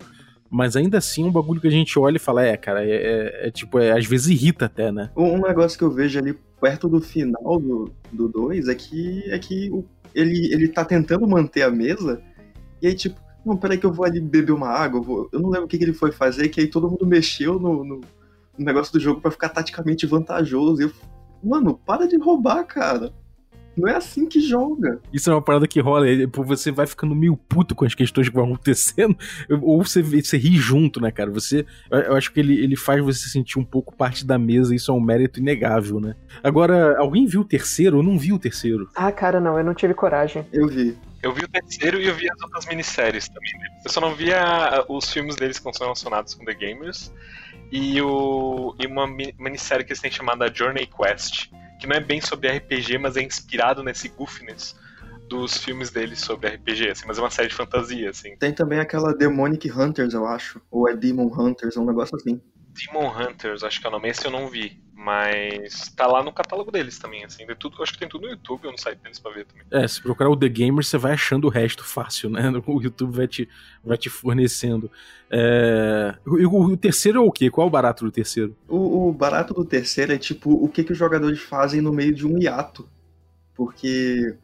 [0.54, 3.48] mas ainda assim, um bagulho que a gente olha e fala, é, cara, é, é,
[3.48, 5.10] é tipo, é, às vezes irrita até, né?
[5.16, 9.24] Um negócio que eu vejo ali perto do final do 2 do dois, é que,
[9.32, 12.22] é que o, ele, ele tá tentando manter a mesa,
[12.80, 15.28] e aí, tipo, não, peraí que eu vou ali beber uma água, eu, vou...
[15.32, 17.82] eu não lembro o que, que, ele foi fazer, que aí todo mundo mexeu no,
[17.82, 18.00] no,
[18.56, 20.80] negócio do jogo para ficar taticamente vantajoso.
[20.80, 20.92] E eu,
[21.42, 23.12] mano, para de roubar, cara.
[23.76, 25.00] Não é assim que joga.
[25.12, 26.06] Isso é uma parada que rola.
[26.46, 29.16] Você vai ficando meio puto com as questões que vão acontecendo,
[29.62, 31.30] ou você, você ri junto, né, cara?
[31.30, 34.90] Você, eu acho que ele, ele faz você sentir um pouco parte da mesa, isso
[34.90, 36.14] é um mérito inegável, né?
[36.42, 37.98] Agora, alguém viu o terceiro?
[37.98, 38.88] Eu não vi o terceiro.
[38.94, 40.46] Ah, cara, não, eu não tive coragem.
[40.52, 40.96] Eu vi.
[41.22, 43.52] Eu vi o terceiro e eu vi as outras minisséries também.
[43.84, 47.10] Eu só não via os filmes deles que são relacionados com The Gamers
[47.72, 52.20] e, o, e uma minissérie que eles têm chamada Journey Quest que não é bem
[52.20, 54.74] sobre RPG, mas é inspirado nesse goofiness
[55.28, 58.37] dos filmes dele sobre RPG, assim, mas é uma série de fantasia, assim.
[58.37, 62.40] Tem também aquela Demonic Hunters, eu acho, ou é Demon Hunters, um negócio assim.
[62.74, 64.82] Demon Hunters, acho que é o nome, esse eu não vi.
[64.96, 67.44] Mas tá lá no catálogo deles também, assim.
[67.44, 69.64] De tudo, acho que tem tudo no YouTube, eu não site deles pra ver também.
[69.70, 72.42] É, se procurar o The Gamer, você vai achando o resto fácil, né?
[72.66, 73.48] O YouTube vai te,
[73.84, 74.90] vai te fornecendo.
[75.30, 76.14] É...
[76.24, 77.50] O, o, terceiro é o quê?
[77.50, 78.56] Qual é o barato do terceiro?
[78.66, 82.14] O, o barato do terceiro é tipo o que, que os jogadores fazem no meio
[82.14, 82.88] de um hiato.
[83.54, 84.34] Porque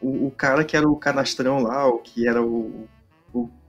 [0.00, 2.86] o, o cara que era o canastrão lá, o que era o,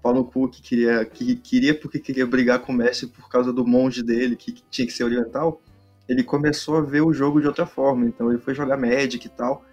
[0.04, 3.54] o Paulo Cu que queria, que queria porque queria brigar com o Messi por causa
[3.54, 5.62] do monge dele, que, que tinha que ser oriental
[6.08, 8.06] ele começou a ver o jogo de outra forma.
[8.06, 9.64] Então ele foi jogar Magic e tal.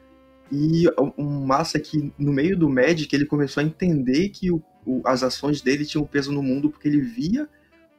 [0.51, 4.63] E o massa é que no meio do Magic ele começou a entender que o,
[4.85, 7.49] o, as ações dele tinham peso no mundo porque ele via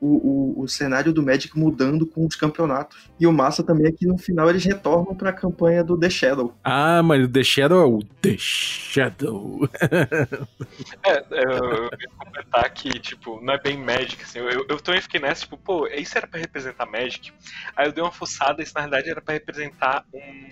[0.02, 3.08] o, o, o, cenário do Magic mudando com os campeonatos.
[3.20, 6.10] E o massa também é que no final eles retornam para a campanha do The
[6.10, 6.58] Shadow.
[6.64, 9.70] Ah, mas o The Shadow é o The Shadow.
[11.06, 14.40] é, eu, ia completar que, tipo, não é bem Magic, assim.
[14.40, 17.32] Eu, eu também fiquei nessa, tipo, pô, isso era para representar Magic.
[17.76, 20.50] Aí eu dei uma fuçada, isso na verdade era para representar um,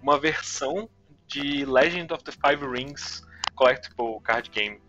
[0.00, 0.88] uma versão
[1.26, 3.22] de Legend of the Five Rings
[3.54, 4.80] Collectible Card Game.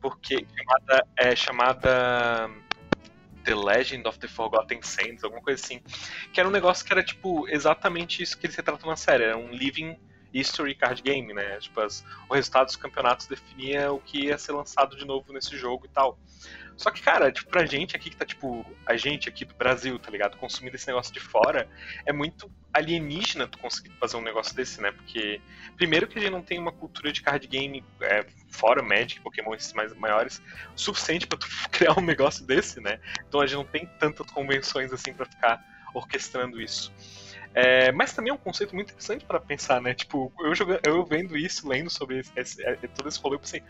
[0.00, 2.50] Porque chamada, é chamada
[3.44, 5.80] The Legend of the Forgotten Sands, alguma coisa assim.
[6.32, 9.24] Que era um negócio que era, tipo, exatamente isso que ele se trata na série.
[9.24, 9.96] Era um living
[10.34, 11.58] history card game, né?
[11.58, 15.56] Tipo, as, o resultado dos campeonatos definia o que ia ser lançado de novo nesse
[15.56, 16.18] jogo e tal.
[16.76, 19.96] Só que, cara, tipo, pra gente aqui que tá, tipo, a gente aqui do Brasil,
[19.98, 20.36] tá ligado?
[20.36, 21.68] Consumindo esse negócio de fora,
[22.04, 24.90] é muito alienígena tu conseguir fazer um negócio desse, né?
[24.90, 25.40] Porque,
[25.76, 29.54] primeiro que a gente não tem uma cultura de card game é, fora Magic, Pokémon
[29.54, 30.42] esses mais maiores,
[30.74, 32.98] suficiente para tu criar um negócio desse, né?
[33.28, 36.92] Então a gente não tem tantas convenções assim para ficar orquestrando isso.
[37.54, 39.94] É, mas também é um conceito muito interessante para pensar, né?
[39.94, 43.40] Tipo, eu, jogando, eu vendo isso, lendo sobre esse, esse, é, todo esse rolê, eu
[43.40, 43.62] pensei,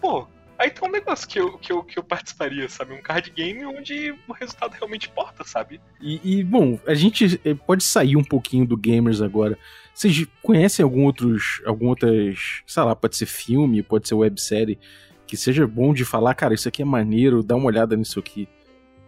[0.00, 2.94] pô, Aí tem um negócio que eu, que, eu, que eu participaria, sabe?
[2.94, 5.80] Um card game onde o resultado realmente importa, sabe?
[6.00, 9.58] E, e, bom, a gente eh, pode sair um pouquinho do gamers agora.
[9.92, 14.78] Vocês conhecem algum outros, algum outras, sei lá, pode ser filme, pode ser websérie,
[15.26, 18.48] que seja bom de falar, cara, isso aqui é maneiro, dá uma olhada nisso aqui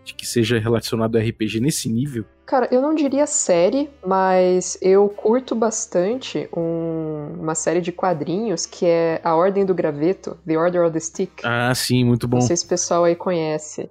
[0.06, 2.24] de que seja relacionado a RPG nesse nível?
[2.46, 8.86] Cara, eu não diria série, mas eu curto bastante um, uma série de quadrinhos que
[8.86, 11.42] é A Ordem do Graveto, The Order of the Stick.
[11.44, 12.38] Ah, sim, muito bom.
[12.38, 13.90] Não sei se o pessoal aí conhece.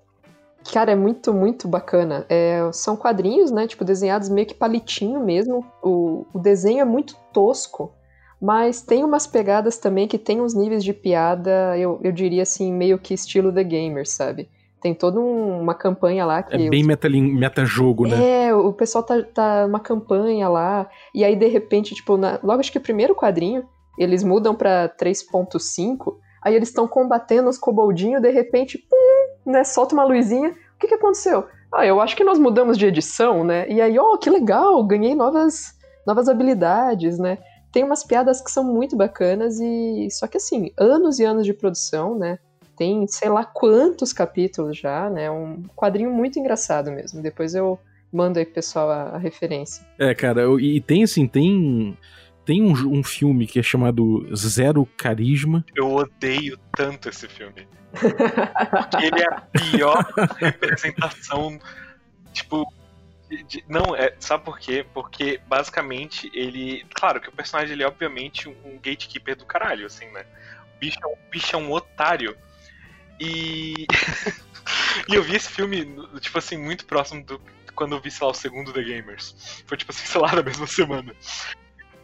[0.72, 2.26] Cara, é muito, muito bacana.
[2.30, 3.68] É, são quadrinhos, né?
[3.68, 5.66] Tipo, desenhados meio que palitinho mesmo.
[5.84, 7.94] O, o desenho é muito tosco,
[8.42, 12.72] mas tem umas pegadas também que tem uns níveis de piada, eu, eu diria assim,
[12.72, 14.50] meio que estilo The Gamer, sabe?
[14.86, 16.56] Tem toda um, uma campanha lá que.
[16.56, 18.50] É bem meta-jogo, né?
[18.50, 22.60] É, o pessoal tá, tá uma campanha lá, e aí de repente, tipo, na, logo
[22.60, 23.68] acho que o primeiro quadrinho,
[23.98, 29.96] eles mudam pra 3.5, aí eles estão combatendo os coboldinhos, de repente, pum, né, solta
[29.96, 30.50] uma luzinha.
[30.50, 31.48] O que que aconteceu?
[31.74, 33.68] Ah, eu acho que nós mudamos de edição, né?
[33.68, 35.74] E aí, oh, que legal, ganhei novas,
[36.06, 37.40] novas habilidades, né?
[37.72, 40.10] Tem umas piadas que são muito bacanas e.
[40.12, 42.38] Só que assim, anos e anos de produção, né?
[42.76, 45.30] Tem sei lá quantos capítulos já, né?
[45.30, 47.22] Um quadrinho muito engraçado mesmo.
[47.22, 47.80] Depois eu
[48.12, 49.86] mando aí pro pessoal a, a referência.
[50.00, 51.98] É, cara, e tem assim, tem.
[52.46, 55.66] Tem um, um filme que é chamado Zero Carisma.
[55.76, 57.68] Eu odeio tanto esse filme.
[57.92, 60.06] Porque ele é a pior
[60.38, 61.58] representação,
[62.32, 62.72] tipo,
[63.30, 64.86] de, de, não, é, sabe por quê?
[64.94, 66.86] Porque basicamente ele.
[66.94, 70.26] Claro que o personagem ele é obviamente um gatekeeper do caralho, assim, né?
[70.76, 72.38] O bicho, é o bicho é um otário.
[73.20, 73.88] E.
[75.08, 75.86] e eu vi esse filme,
[76.20, 77.42] tipo assim, muito próximo do
[77.76, 79.64] quando eu vi, sei lá, o segundo The Gamers.
[79.68, 81.14] Foi tipo assim, sei lá, na mesma semana.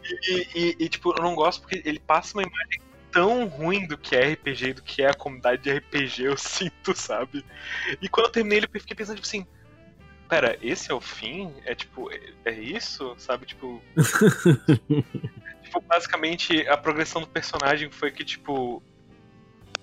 [0.04, 3.98] E, e, e, tipo, eu não gosto porque ele passa uma imagem tão ruim do
[3.98, 7.44] que é RPG e do que é a comunidade de RPG, eu sinto, sabe?
[8.00, 9.46] E quando eu terminei ele, eu fiquei pensando, tipo assim,
[10.28, 11.52] pera, esse é o fim?
[11.64, 13.14] É tipo, é, é isso?
[13.18, 13.82] Sabe, tipo.
[15.62, 18.82] tipo, basicamente, a progressão do personagem foi que, tipo,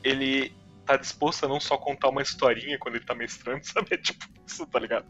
[0.04, 0.52] ele
[0.89, 3.89] tá disposto a não só contar uma historinha quando ele tá mestrando, sabe?
[3.91, 5.06] É tipo isso, tá ligado?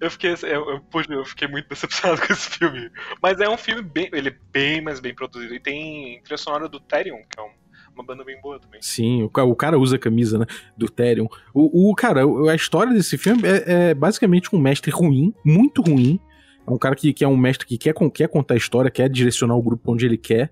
[0.00, 2.90] Eu fiquei, eu, eu, eu, fiquei muito decepcionado com esse filme.
[3.22, 4.08] Mas é um filme bem.
[4.14, 5.54] Ele é bem, mais bem produzido.
[5.54, 7.50] E tem trilha sonora do Therion, que é um,
[7.94, 8.80] uma banda bem boa também.
[8.80, 10.46] Sim, o, o cara usa a camisa, né?
[10.74, 11.26] Do Therion.
[11.52, 16.18] O, o cara, a história desse filme é, é basicamente um mestre ruim, muito ruim.
[16.66, 19.10] É um cara que, que é um mestre que quer, quer contar a história, quer
[19.10, 20.50] direcionar o grupo onde ele quer.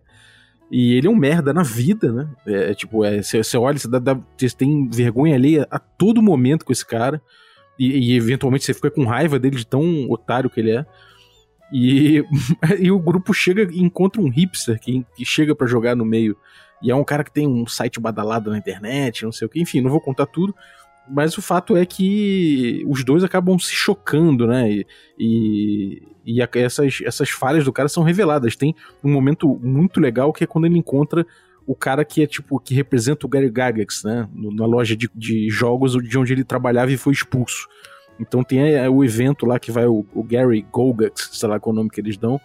[0.70, 2.28] E ele é um merda na vida, né?
[2.46, 6.86] É, é tipo, você é, olha, você tem vergonha ali a todo momento com esse
[6.86, 7.22] cara.
[7.78, 10.86] E, e, eventualmente você fica com raiva dele de tão otário que ele é.
[11.72, 12.24] E,
[12.80, 16.36] e o grupo chega e encontra um hipster que, que chega para jogar no meio.
[16.82, 19.60] E é um cara que tem um site badalado na internet, não sei o que.
[19.60, 20.54] Enfim, não vou contar tudo.
[21.10, 24.70] Mas o fato é que os dois acabam se chocando, né?
[24.70, 24.86] E,
[25.18, 28.56] e, e a, essas, essas falhas do cara são reveladas.
[28.56, 31.26] Tem um momento muito legal que é quando ele encontra
[31.66, 34.28] o cara que é tipo, que representa o Gary Gygax, né?
[34.34, 37.68] Na loja de, de jogos de onde ele trabalhava e foi expulso.
[38.18, 41.72] Então tem é, o evento lá que vai o, o Gary Golgax, sei lá qual
[41.72, 42.40] é o nome que eles dão,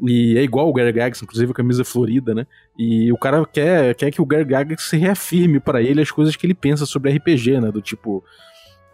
[0.00, 2.46] e é igual o Gary Gygax, inclusive a camisa florida, né?
[2.78, 6.36] E o cara quer, quer que o Gary Gygax se reafirme para ele as coisas
[6.36, 7.72] que ele pensa sobre RPG, né?
[7.72, 8.22] Do tipo,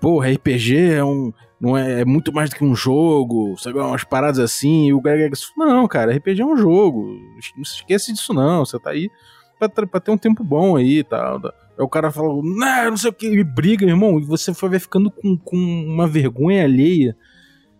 [0.00, 1.32] porra, RPG é um.
[1.60, 3.78] Não é, é muito mais do que um jogo, sabe?
[3.78, 4.88] Umas paradas assim.
[4.88, 7.18] E o Gary Gygax, não, cara, RPG é um jogo.
[7.56, 8.64] Não se esquece disso, não.
[8.64, 9.10] Você tá aí
[9.58, 11.36] pra, pra ter um tempo bom aí e tal.
[11.36, 14.78] Aí o cara fala, não, não sei o que, e briga, irmão, e você vai
[14.78, 17.16] ficando com, com uma vergonha alheia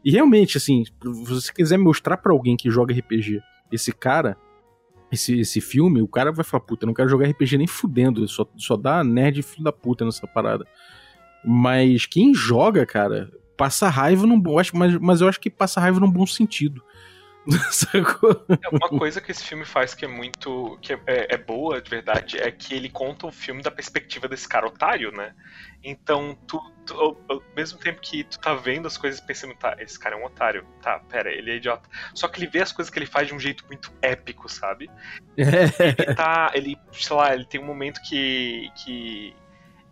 [0.04, 3.40] e realmente, assim, se você quiser mostrar para alguém que joga RPG
[3.72, 4.36] esse cara,
[5.10, 8.46] esse, esse filme, o cara vai falar, puta, não quero jogar RPG nem fudendo, só,
[8.56, 10.66] só dá nerd filho da puta nessa parada.
[11.44, 14.56] Mas quem joga, cara, passa raiva num bom.
[14.74, 16.82] Mas, mas eu acho que passa raiva num bom sentido.
[18.62, 20.78] É uma coisa que esse filme faz que é muito.
[20.80, 24.26] que é, é, é, boa, de verdade, é que ele conta o filme da perspectiva
[24.26, 25.34] desse cara otário, né?
[25.82, 29.76] Então, tu, tu ao, ao, mesmo tempo que tu tá vendo as coisas pensando, tá,
[29.78, 31.88] esse cara é um otário, tá, pera, ele é idiota.
[32.14, 34.90] Só que ele vê as coisas que ele faz de um jeito muito épico, sabe?
[35.36, 36.50] ele tá.
[36.54, 38.70] Ele, sei lá, ele tem um momento que.
[38.76, 39.36] que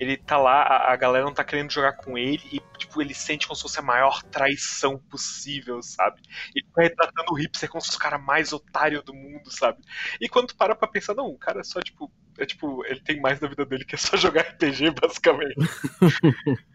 [0.02, 3.14] ele tá lá, a, a, galera não tá querendo jogar com ele e, tipo, ele
[3.14, 6.20] sente como se fosse a maior traição possível, sabe?
[6.54, 9.80] Ele tá retratando o hipster como se fosse o cara mais otário do mundo, sabe?
[10.20, 13.00] E quando tu para pra pensar, não, o cara é só, tipo, é tipo, ele
[13.00, 15.54] tem mais na vida dele que é só jogar RPG, basicamente.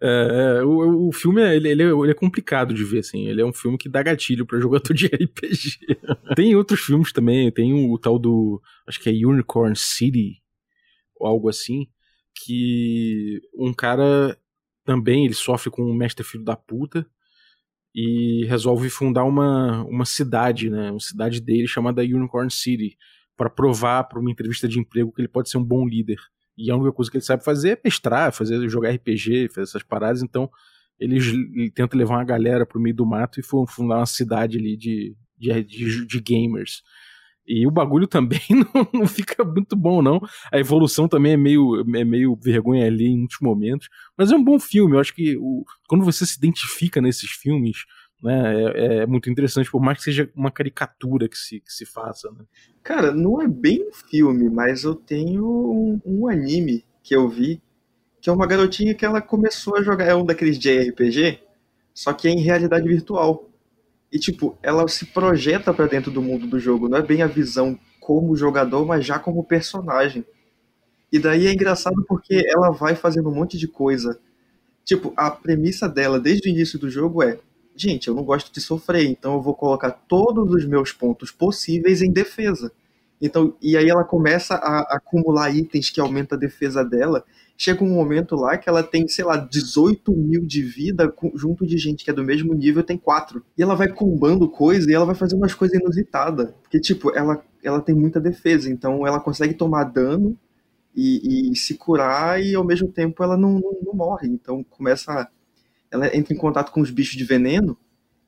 [0.00, 3.26] É, é, o, o filme é, ele, ele, é, ele é complicado de ver, assim.
[3.26, 5.78] Ele é um filme que dá gatilho para jogador de RPG.
[6.36, 8.62] tem outros filmes também, tem o, o, tal do.
[8.86, 10.40] Acho que é Unicorn City,
[11.16, 11.88] ou algo assim,
[12.44, 14.38] que um cara
[14.84, 17.06] também ele sofre com um mestre filho da puta
[17.94, 22.96] e resolve fundar uma, uma cidade, né, uma cidade dele chamada Unicorn City,
[23.36, 26.18] para provar para uma entrevista de emprego que ele pode ser um bom líder.
[26.56, 29.82] E a única coisa que ele sabe fazer é mestrar, fazer jogar RPG, fazer essas
[29.82, 30.50] paradas, então
[30.98, 34.76] ele, ele tenta levar uma galera pro meio do mato e fundar uma cidade ali
[34.76, 36.82] de, de, de, de gamers.
[37.46, 38.40] E o bagulho também
[38.92, 40.20] não, fica muito bom, não.
[40.52, 43.88] A evolução também é meio, é meio vergonha ali em muitos momentos.
[44.16, 44.94] Mas é um bom filme.
[44.94, 47.84] Eu acho que o, quando você se identifica nesses filmes,
[48.22, 51.86] né, é, é, muito interessante, por mais que seja uma caricatura que se, que se
[51.86, 52.30] faça.
[52.30, 52.44] Né?
[52.82, 57.62] Cara, não é bem um filme, mas eu tenho um, um anime que eu vi,
[58.20, 61.40] que é uma garotinha que ela começou a jogar, é um daqueles JRPG,
[61.94, 63.48] só que é em realidade virtual.
[64.12, 66.88] E, tipo, ela se projeta para dentro do mundo do jogo.
[66.88, 70.24] Não é bem a visão como jogador, mas já como personagem.
[71.12, 74.18] E daí é engraçado porque ela vai fazendo um monte de coisa.
[74.84, 77.38] Tipo, a premissa dela desde o início do jogo é:
[77.76, 82.02] gente, eu não gosto de sofrer, então eu vou colocar todos os meus pontos possíveis
[82.02, 82.72] em defesa.
[83.20, 87.24] Então, e aí ela começa a, acumular itens que aumenta a defesa dela.
[87.56, 91.78] Chega um momento lá que ela tem, sei lá, 18 mil de vida junto de
[91.78, 93.42] gente que é do mesmo nível tem 4.
[93.56, 96.52] E ela vai combando coisa e ela vai fazendo umas coisas inusitadas.
[96.62, 100.38] Porque, tipo, ela, ela tem muita defesa, então ela consegue tomar dano
[100.94, 104.28] e, e se curar e ao mesmo tempo ela não, não, não morre.
[104.28, 105.28] Então começa.
[105.90, 107.78] Ela entra em contato com os bichos de veneno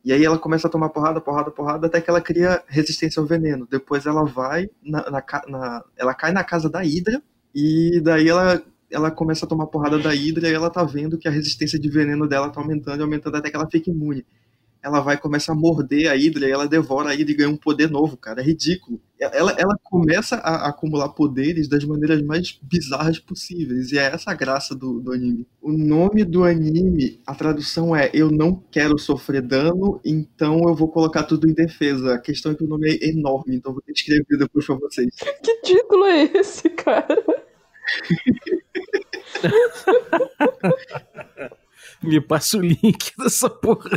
[0.04, 3.26] e aí ela começa a tomar porrada, porrada, porrada, até que ela cria resistência ao
[3.26, 3.66] veneno.
[3.70, 7.22] Depois ela vai, na, na, na, ela cai na casa da Hydra,
[7.54, 11.28] e daí ela, ela começa a tomar porrada da Hydra e ela tá vendo que
[11.28, 14.24] a resistência de veneno dela tá aumentando e aumentando até que ela fica imune.
[14.82, 17.56] ela vai começar a morder a Hydra e ela devora a Hydra e ganha um
[17.56, 18.40] poder novo, cara.
[18.40, 19.00] É ridículo.
[19.20, 23.90] Ela, ela começa a, a acumular poderes das maneiras mais bizarras possíveis.
[23.90, 25.46] E é essa a graça do, do anime.
[25.60, 30.88] O nome do anime, a tradução é Eu não quero sofrer dano, então eu vou
[30.88, 32.14] colocar tudo em defesa.
[32.14, 34.76] A questão é que o nome é enorme, então vou ter que escrever depois pra
[34.76, 35.12] vocês.
[35.42, 37.47] Que título é esse, cara?
[42.02, 43.90] Me passa o link dessa porra.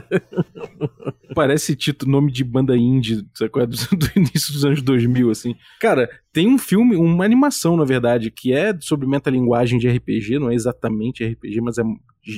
[1.36, 3.68] Parece título, nome de banda indie, sabe qual é?
[3.68, 3.76] Do,
[4.16, 5.56] início dos anos 2000, assim.
[5.80, 10.50] Cara, tem um filme, uma animação, na verdade, que é sobre metalinguagem de RPG, não
[10.50, 11.84] é exatamente RPG, mas é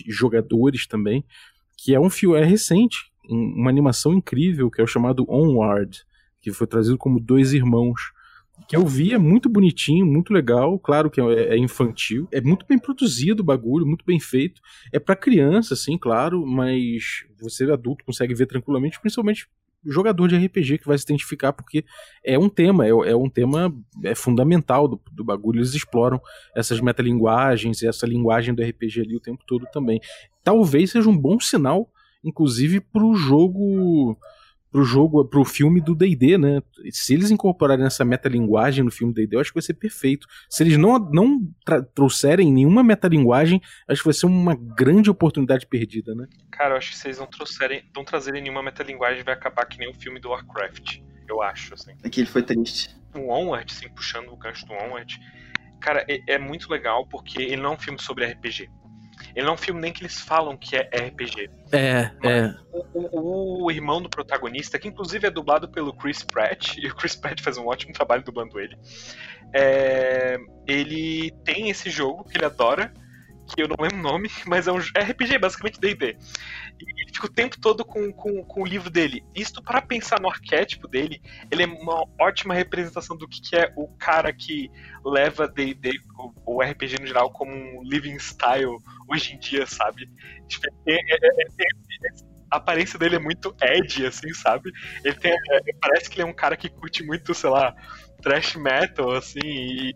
[0.07, 1.23] jogadores também,
[1.77, 6.03] que é um filme, é recente, uma animação incrível, que é o chamado Onward,
[6.41, 8.11] que foi trazido como Dois Irmãos
[8.67, 10.77] que eu vi, é muito bonitinho, muito legal.
[10.79, 12.27] Claro que é, é infantil.
[12.31, 14.61] É muito bem produzido o bagulho, muito bem feito.
[14.91, 19.47] É para criança, sim, claro, mas você adulto consegue ver tranquilamente, principalmente
[19.85, 21.83] jogador de RPG que vai se identificar, porque
[22.23, 23.73] é um tema, é, é um tema
[24.03, 25.59] é fundamental do, do bagulho.
[25.59, 26.21] Eles exploram
[26.55, 29.99] essas metalinguagens e essa linguagem do RPG ali o tempo todo também.
[30.43, 31.89] Talvez seja um bom sinal,
[32.23, 34.17] inclusive, pro jogo
[34.73, 36.59] pro jogo, pro filme do D&D, né?
[36.89, 40.27] Se eles incorporarem essa metalinguagem no filme do D&D, eu acho que vai ser perfeito.
[40.49, 41.47] Se eles não, não
[41.93, 46.25] trouxerem nenhuma metalinguagem, acho que vai ser uma grande oportunidade perdida, né?
[46.51, 49.77] Cara, eu acho que se eles não trouxerem, não trazerem nenhuma metalinguagem, vai acabar que
[49.77, 50.97] nem o filme do Warcraft.
[51.29, 51.91] Eu acho, assim.
[52.03, 52.89] Aqui ele foi triste.
[53.13, 55.19] O Onward, assim, puxando o gancho do Onward,
[55.79, 58.71] cara, é, é muito legal porque ele não é um filme sobre RPG.
[59.35, 61.49] Ele não é um filme nem que eles falam que é RPG.
[61.71, 62.55] É, é.
[62.71, 66.95] O, o, o, irmão do protagonista, que inclusive é dublado pelo Chris Pratt, e o
[66.95, 68.77] Chris Pratt faz um ótimo trabalho dublando ele.
[69.53, 72.93] É, ele tem esse jogo que ele adora,
[73.47, 76.17] que eu não lembro o nome, mas é um RPG, basicamente D&D.
[76.79, 79.23] E ele fica o tempo todo com, com, com o livro dele.
[79.35, 81.21] Isto para pensar no arquétipo dele,
[81.51, 84.69] ele é uma ótima representação do que, que é o cara que
[85.05, 85.51] leva
[86.45, 90.09] o, o, RPG no geral, como um living style hoje em dia, sabe?
[90.47, 94.71] Tipo, é, é, é, a aparência dele é muito edgy, assim, sabe?
[95.03, 95.33] Ele tem,
[95.81, 97.73] parece que ele é um cara que curte muito, sei lá,
[98.21, 99.93] thrash metal, assim, e,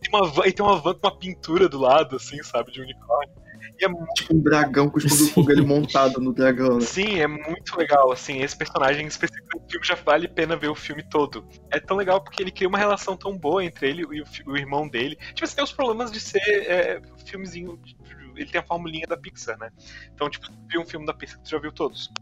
[0.00, 3.34] tem uma e tem uma van com uma pintura do lado, assim, sabe, de unicórnio.
[3.78, 6.80] E é tipo um dragão com o escudo fogo ele montado no dragão, né?
[6.80, 10.68] Sim, é muito legal, assim, esse personagem específico do filme já vale a pena ver
[10.68, 11.46] o filme todo.
[11.70, 14.56] É tão legal porque ele cria uma relação tão boa entre ele e o, o
[14.56, 15.16] irmão dele.
[15.16, 17.80] Tipo, assim, tem os problemas de ser é, filmezinho.
[18.34, 19.70] Ele tem a formulinha da Pixar, né?
[20.14, 22.12] Então, tipo, viu um filme da Pixar, tu já viu todos.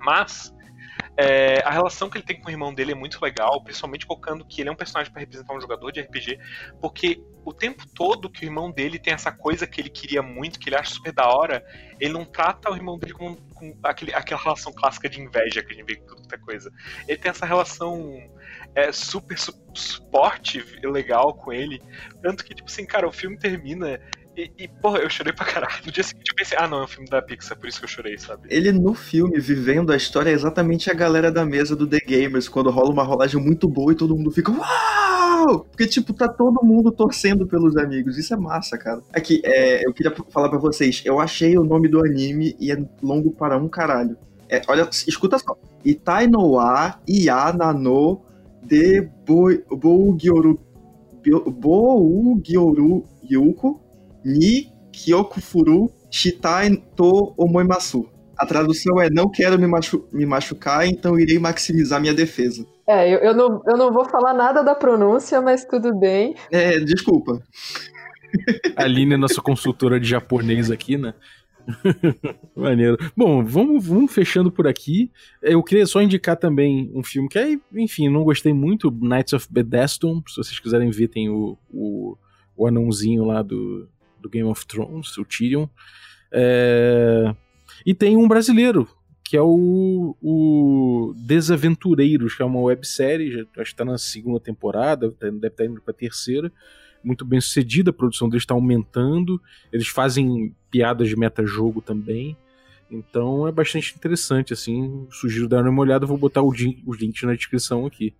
[0.00, 0.54] Mas
[1.16, 4.44] é, a relação que ele tem com o irmão dele é muito legal, principalmente colocando
[4.44, 6.38] que ele é um personagem para representar um jogador de RPG,
[6.80, 10.58] porque o tempo todo que o irmão dele tem essa coisa que ele queria muito,
[10.58, 11.64] que ele acha super da hora,
[11.98, 13.36] ele não trata o irmão dele com,
[13.82, 16.70] aquele, aquela relação clássica de inveja que a gente vê com que é coisa.
[17.06, 18.22] Ele tem essa relação
[18.74, 21.80] é, super su suporte legal com ele,
[22.20, 24.00] tanto que, tipo assim, cara, o filme termina
[24.38, 25.74] e, e, porra, eu chorei pra caralho.
[25.84, 27.84] No dia seguinte eu pensei, ah, não, é um filme da Pixar, por isso que
[27.86, 28.46] eu chorei, sabe?
[28.48, 32.48] Ele no filme, vivendo a história, é exatamente a galera da mesa do The Gamers,
[32.48, 35.64] quando rola uma rolagem muito boa e todo mundo fica, uau!
[35.64, 38.16] Porque, tipo, tá todo mundo torcendo pelos amigos.
[38.16, 39.02] Isso é massa, cara.
[39.12, 42.76] Aqui, é, eu queria falar para vocês, eu achei o nome do anime e é
[43.02, 44.16] longo para um caralho.
[44.48, 45.56] É, olha, escuta só.
[45.84, 48.22] Itai no wa ia nano
[48.62, 50.58] de Bougyoru
[51.60, 53.87] Bougyoru Yuko
[54.24, 58.08] Ni Kyokufuru Shitai to Omoimasu.
[58.36, 62.64] A tradução é não quero me, machu me machucar, então irei maximizar minha defesa.
[62.86, 66.36] É, eu, eu, não, eu não vou falar nada da pronúncia, mas tudo bem.
[66.50, 67.42] É, desculpa.
[68.76, 71.14] A Aline é nossa consultora de japonês aqui, né?
[72.56, 72.96] Maneiro.
[73.16, 75.10] Bom, vamos, vamos fechando por aqui.
[75.42, 79.48] Eu queria só indicar também um filme que, é, enfim, não gostei muito, Knights of
[79.50, 80.22] Bedeston.
[80.28, 82.16] Se vocês quiserem ver, tem o, o,
[82.56, 83.88] o anãozinho lá do,
[84.20, 85.66] do Game of Thrones, o Tyrion.
[86.32, 87.34] É...
[87.84, 88.88] E tem um brasileiro,
[89.24, 95.10] que é o, o Desaventureiros, que é uma websérie, acho que está na segunda temporada,
[95.12, 96.52] tá, deve estar tá indo para a terceira.
[97.04, 99.40] Muito bem sucedida, a produção deles está aumentando,
[99.72, 102.36] eles fazem piadas de metajogo também.
[102.90, 105.06] Então é bastante interessante, assim.
[105.10, 108.14] Sugiro dar uma olhada, vou botar os links na descrição aqui.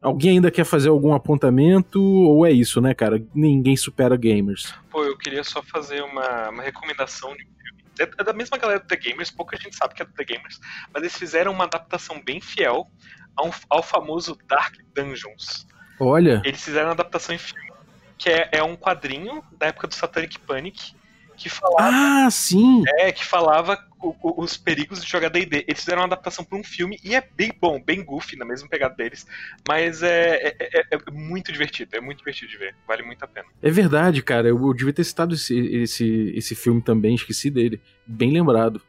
[0.00, 2.02] Alguém ainda quer fazer algum apontamento?
[2.02, 3.22] Ou é isso, né, cara?
[3.34, 4.74] Ninguém supera gamers.
[4.90, 7.84] Pô, eu queria só fazer uma, uma recomendação de um filme.
[7.98, 10.24] É, é da mesma galera do The Gamers, pouca gente sabe que é do The
[10.24, 10.60] Gamers,
[10.92, 12.86] mas eles fizeram uma adaptação bem fiel
[13.34, 15.66] ao, ao famoso Dark Dungeons.
[15.98, 16.42] Olha.
[16.44, 17.72] Eles fizeram uma adaptação em filme,
[18.18, 20.94] que é, é um quadrinho da época do Satanic Panic,
[21.36, 21.88] que falava.
[22.26, 22.82] Ah, sim!
[22.98, 25.64] É, que falava o, o, os perigos de jogar DD.
[25.68, 28.68] Eles fizeram uma adaptação para um filme e é bem bom, bem goofy, na mesma
[28.68, 29.26] pegada deles.
[29.68, 32.74] Mas é, é, é, é, muito divertido, é muito divertido de ver.
[32.86, 33.46] Vale muito a pena.
[33.62, 34.48] É verdade, cara.
[34.48, 37.80] Eu, eu devia ter citado esse, esse, esse filme também, esqueci dele.
[38.06, 38.80] Bem lembrado.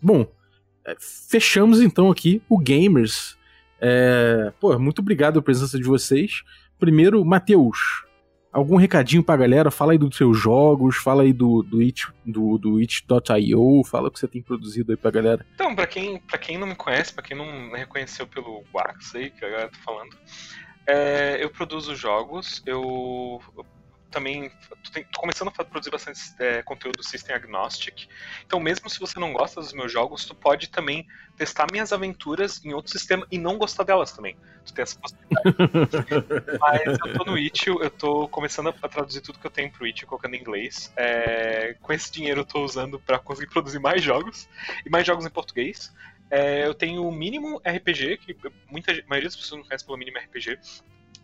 [0.00, 0.26] Bom,
[0.84, 3.36] é, fechamos então aqui o Gamers.
[3.80, 6.42] É, pô, muito obrigado pela presença de vocês.
[6.78, 8.04] Primeiro, Matheus,
[8.52, 9.70] algum recadinho pra galera?
[9.70, 14.10] Fala aí dos seus jogos, fala aí do, do, it, do, do it.io, fala o
[14.10, 15.46] que você tem produzido aí pra galera.
[15.54, 19.30] Então, pra quem, pra quem não me conhece, pra quem não reconheceu pelo Wax aí,
[19.30, 20.16] que a galera tá falando,
[20.86, 23.40] é, eu produzo jogos, eu
[24.10, 24.50] também
[24.92, 28.06] tô, começando a produzir bastante é, conteúdo System Agnostic.
[28.46, 31.06] Então, mesmo se você não gosta dos meus jogos, tu pode também
[31.36, 34.36] testar minhas aventuras em outro sistema e não gostar delas também.
[34.64, 35.56] Tu tem essa possibilidade.
[36.60, 39.86] Mas eu tô no Itch.io, eu tô começando a traduzir tudo que eu tenho pro
[39.86, 40.92] Itch.io, colocando em inglês.
[40.96, 44.48] É, com esse dinheiro eu tô usando para conseguir produzir mais jogos
[44.84, 45.92] e mais jogos em português.
[46.30, 48.36] É, eu tenho o mínimo RPG, que
[48.70, 50.58] muita a maioria das pessoas não conhece pelo mínimo RPG,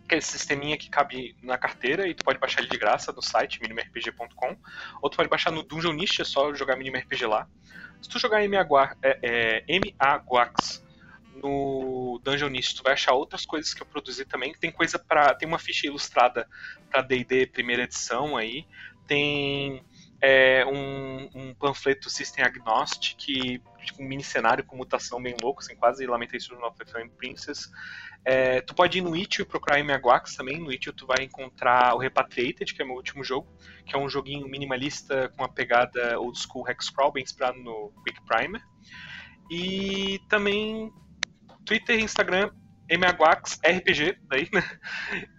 [0.05, 3.59] aquele sisteminha que cabe na carteira e tu pode baixar ele de graça no site
[3.61, 4.55] minimrpg.com
[5.01, 7.47] ou tu pode baixar no Dungeonist, é só jogar minimrpg lá.
[8.01, 9.65] Se tu jogar MA, é, é,
[11.35, 14.53] no Dungeonist, tu vai achar outras coisas que eu produzi também.
[14.53, 16.47] Tem coisa para tem uma ficha ilustrada
[16.89, 18.65] para D&D primeira edição aí.
[19.07, 19.83] Tem
[20.21, 25.75] é, um, um, panfleto System Agnostic, tipo, um mini cenário com mutação bem louco, assim,
[25.75, 27.69] quase Lamentation of the Flame Princess.
[28.23, 30.59] É, tu pode ir no itch e procurar MHWax também.
[30.59, 33.47] No itch tu vai encontrar o Repatriated, que é meu último jogo,
[33.85, 38.19] que é um joguinho minimalista com uma pegada old school hexcrawl, bem inspirado no Quick
[38.25, 38.61] Primer.
[39.51, 40.91] E também
[41.65, 42.49] Twitter e Instagram,
[42.89, 44.63] MHWax RPG, daí, né?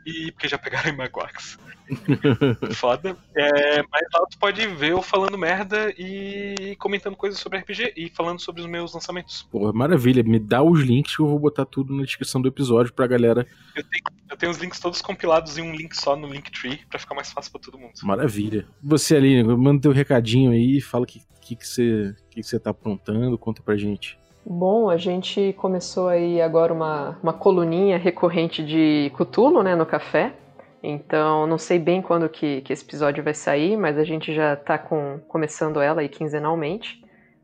[0.04, 1.58] E porque já pegaram MHWax.
[2.74, 3.16] Foda.
[3.36, 8.10] É, mas lá tu pode ver eu falando merda e comentando coisas sobre RPG e
[8.10, 9.42] falando sobre os meus lançamentos.
[9.50, 10.22] Porra, maravilha.
[10.22, 13.46] Me dá os links que eu vou botar tudo na descrição do episódio pra galera.
[13.74, 16.98] Eu tenho, eu tenho os links todos compilados em um link só no Linktree pra
[16.98, 17.92] ficar mais fácil pra todo mundo.
[18.02, 18.66] Maravilha.
[18.82, 22.58] Você ali, manda teu recadinho aí, fala o que, que, que, você, que, que você
[22.58, 24.18] tá aprontando, conta pra gente.
[24.48, 30.36] Bom, a gente começou aí agora uma, uma coluninha recorrente de Cutulo, né, no café.
[30.80, 34.54] Então, não sei bem quando que, que esse episódio vai sair, mas a gente já
[34.54, 37.02] está começando ela aí quinzenalmente.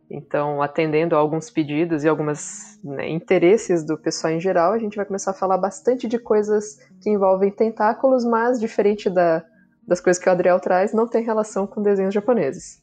[0.09, 4.94] Então, atendendo a alguns pedidos e alguns né, interesses do pessoal em geral, a gente
[4.94, 9.44] vai começar a falar bastante de coisas que envolvem tentáculos, mas diferente da,
[9.88, 12.82] das coisas que o Adriel traz, não tem relação com desenhos japoneses.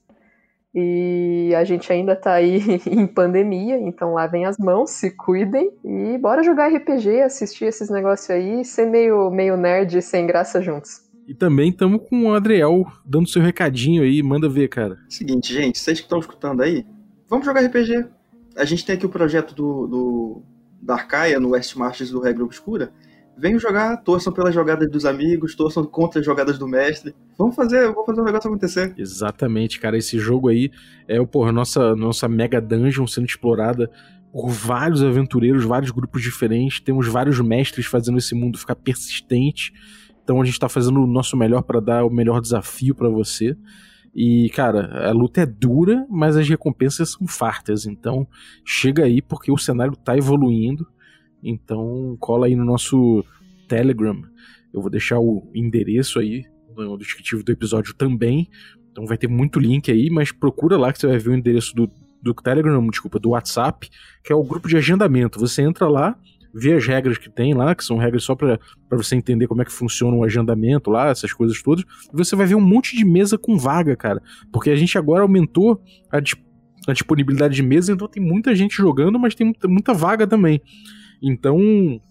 [0.73, 6.17] E a gente ainda tá aí em pandemia, então lavem as mãos, se cuidem e
[6.17, 11.07] bora jogar RPG, assistir esses negócios aí, ser meio, meio nerd sem graça juntos.
[11.27, 14.97] E também estamos com o Adriel dando seu recadinho aí, manda ver, cara.
[15.07, 16.85] Seguinte, gente, vocês que estão escutando aí,
[17.27, 18.05] vamos jogar RPG.
[18.55, 20.43] A gente tem aqui o projeto do, do
[20.81, 22.91] da Arcaia no West Marches do Regra Obscura
[23.39, 27.15] venham jogar, torçam pelas jogadas dos amigos, torçam contra as jogadas do mestre.
[27.37, 28.93] Vamos fazer, vamos fazer o negócio acontecer.
[28.97, 29.97] Exatamente, cara.
[29.97, 30.71] Esse jogo aí
[31.07, 33.89] é porra, nossa, nossa mega dungeon sendo explorada
[34.31, 36.79] por vários aventureiros, vários grupos diferentes.
[36.79, 39.73] Temos vários mestres fazendo esse mundo ficar persistente.
[40.23, 43.55] Então a gente tá fazendo o nosso melhor para dar o melhor desafio para você.
[44.13, 47.85] E, cara, a luta é dura, mas as recompensas são fartas.
[47.85, 48.27] Então,
[48.65, 50.85] chega aí porque o cenário tá evoluindo.
[51.43, 53.23] Então cola aí no nosso
[53.67, 54.21] Telegram.
[54.73, 56.43] Eu vou deixar o endereço aí
[56.75, 58.49] no descritivo do episódio também.
[58.91, 61.75] Então vai ter muito link aí, mas procura lá que você vai ver o endereço
[61.75, 61.89] do,
[62.21, 63.89] do Telegram, desculpa, do WhatsApp,
[64.23, 65.39] que é o grupo de agendamento.
[65.39, 66.17] Você entra lá,
[66.53, 68.59] vê as regras que tem lá, que são regras só para
[68.91, 71.85] você entender como é que funciona o agendamento lá, essas coisas todas.
[72.11, 74.21] E você vai ver um monte de mesa com vaga, cara.
[74.51, 75.81] Porque a gente agora aumentou
[76.11, 76.17] a,
[76.87, 80.61] a disponibilidade de mesa, então tem muita gente jogando, mas tem muita, muita vaga também.
[81.21, 82.01] Então,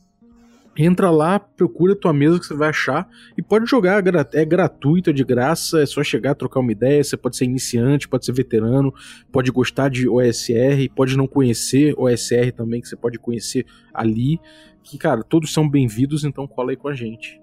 [0.76, 4.02] entra lá, procura a tua mesa que você vai achar e pode jogar,
[4.32, 8.09] é gratuito, é de graça, é só chegar, trocar uma ideia, você pode ser iniciante,
[8.09, 8.94] pode ser veterano,
[9.32, 14.38] pode gostar de OSR, pode não conhecer OSR também, que você pode conhecer ali,
[14.84, 17.40] que cara, todos são bem-vindos, então cola aí com a gente.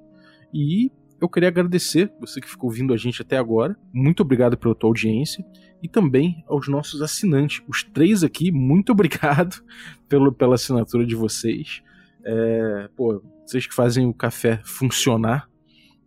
[0.53, 0.89] E
[1.19, 3.75] eu queria agradecer você que ficou ouvindo a gente até agora.
[3.91, 5.45] Muito obrigado pela tua audiência
[5.81, 7.61] e também aos nossos assinantes.
[7.67, 9.63] Os três aqui, muito obrigado
[10.07, 11.81] pelo, pela assinatura de vocês.
[12.25, 15.47] É, pô, vocês que fazem o café funcionar,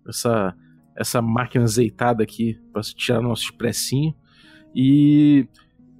[0.08, 0.54] essa,
[0.96, 4.14] essa máquina azeitada aqui para tirar nosso expressinho.
[4.74, 5.46] E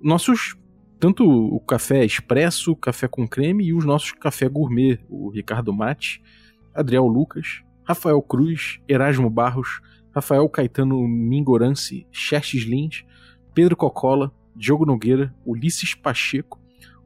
[0.03, 0.57] nossos.
[1.01, 6.21] Tanto o café expresso, café com creme e os nossos café gourmet, o Ricardo Mate,
[6.75, 9.81] Adriel Lucas, Rafael Cruz, Erasmo Barros,
[10.12, 13.05] Rafael Caetano Mingorance, Xerxes Lins,
[13.59, 16.61] Pedro Cocola, Diogo Nogueira, Ulisses Pacheco,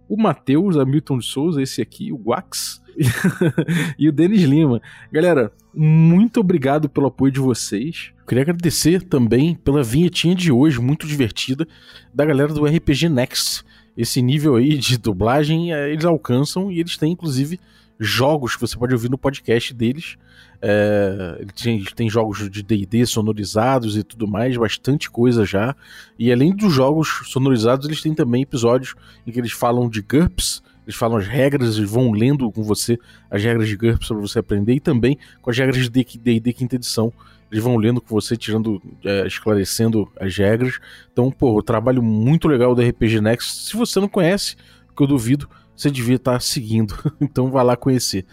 [0.06, 2.82] o Matheus Hamilton de Souza, esse aqui, o Guax,
[3.98, 4.78] e o Denis Lima.
[5.10, 8.12] Galera, muito obrigado pelo apoio de vocês.
[8.28, 11.66] Queria agradecer também pela vinhetinha de hoje, muito divertida,
[12.12, 13.64] da galera do RPG Next.
[13.96, 17.58] Esse nível aí de dublagem eh, eles alcançam e eles têm, inclusive,
[18.02, 20.16] jogos que você pode ouvir no podcast deles.
[20.60, 25.74] É, eles têm jogos de DD sonorizados e tudo mais, bastante coisa já.
[26.18, 28.94] E além dos jogos sonorizados, eles têm também episódios
[29.26, 32.98] em que eles falam de GURPS, eles falam as regras, eles vão lendo com você
[33.30, 36.76] as regras de GURPS para você aprender, e também com as regras de DD quinta
[36.76, 37.12] edição.
[37.50, 40.78] Eles vão lendo com você, tirando, é, esclarecendo as regras.
[41.12, 43.66] Então, pô, o trabalho muito legal do RPG Next.
[43.66, 44.56] Se você não conhece,
[44.96, 46.94] que eu duvido, você devia estar seguindo.
[47.20, 48.24] então, vai lá conhecer.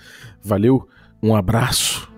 [0.44, 0.88] Valeu,
[1.22, 2.12] um abraço.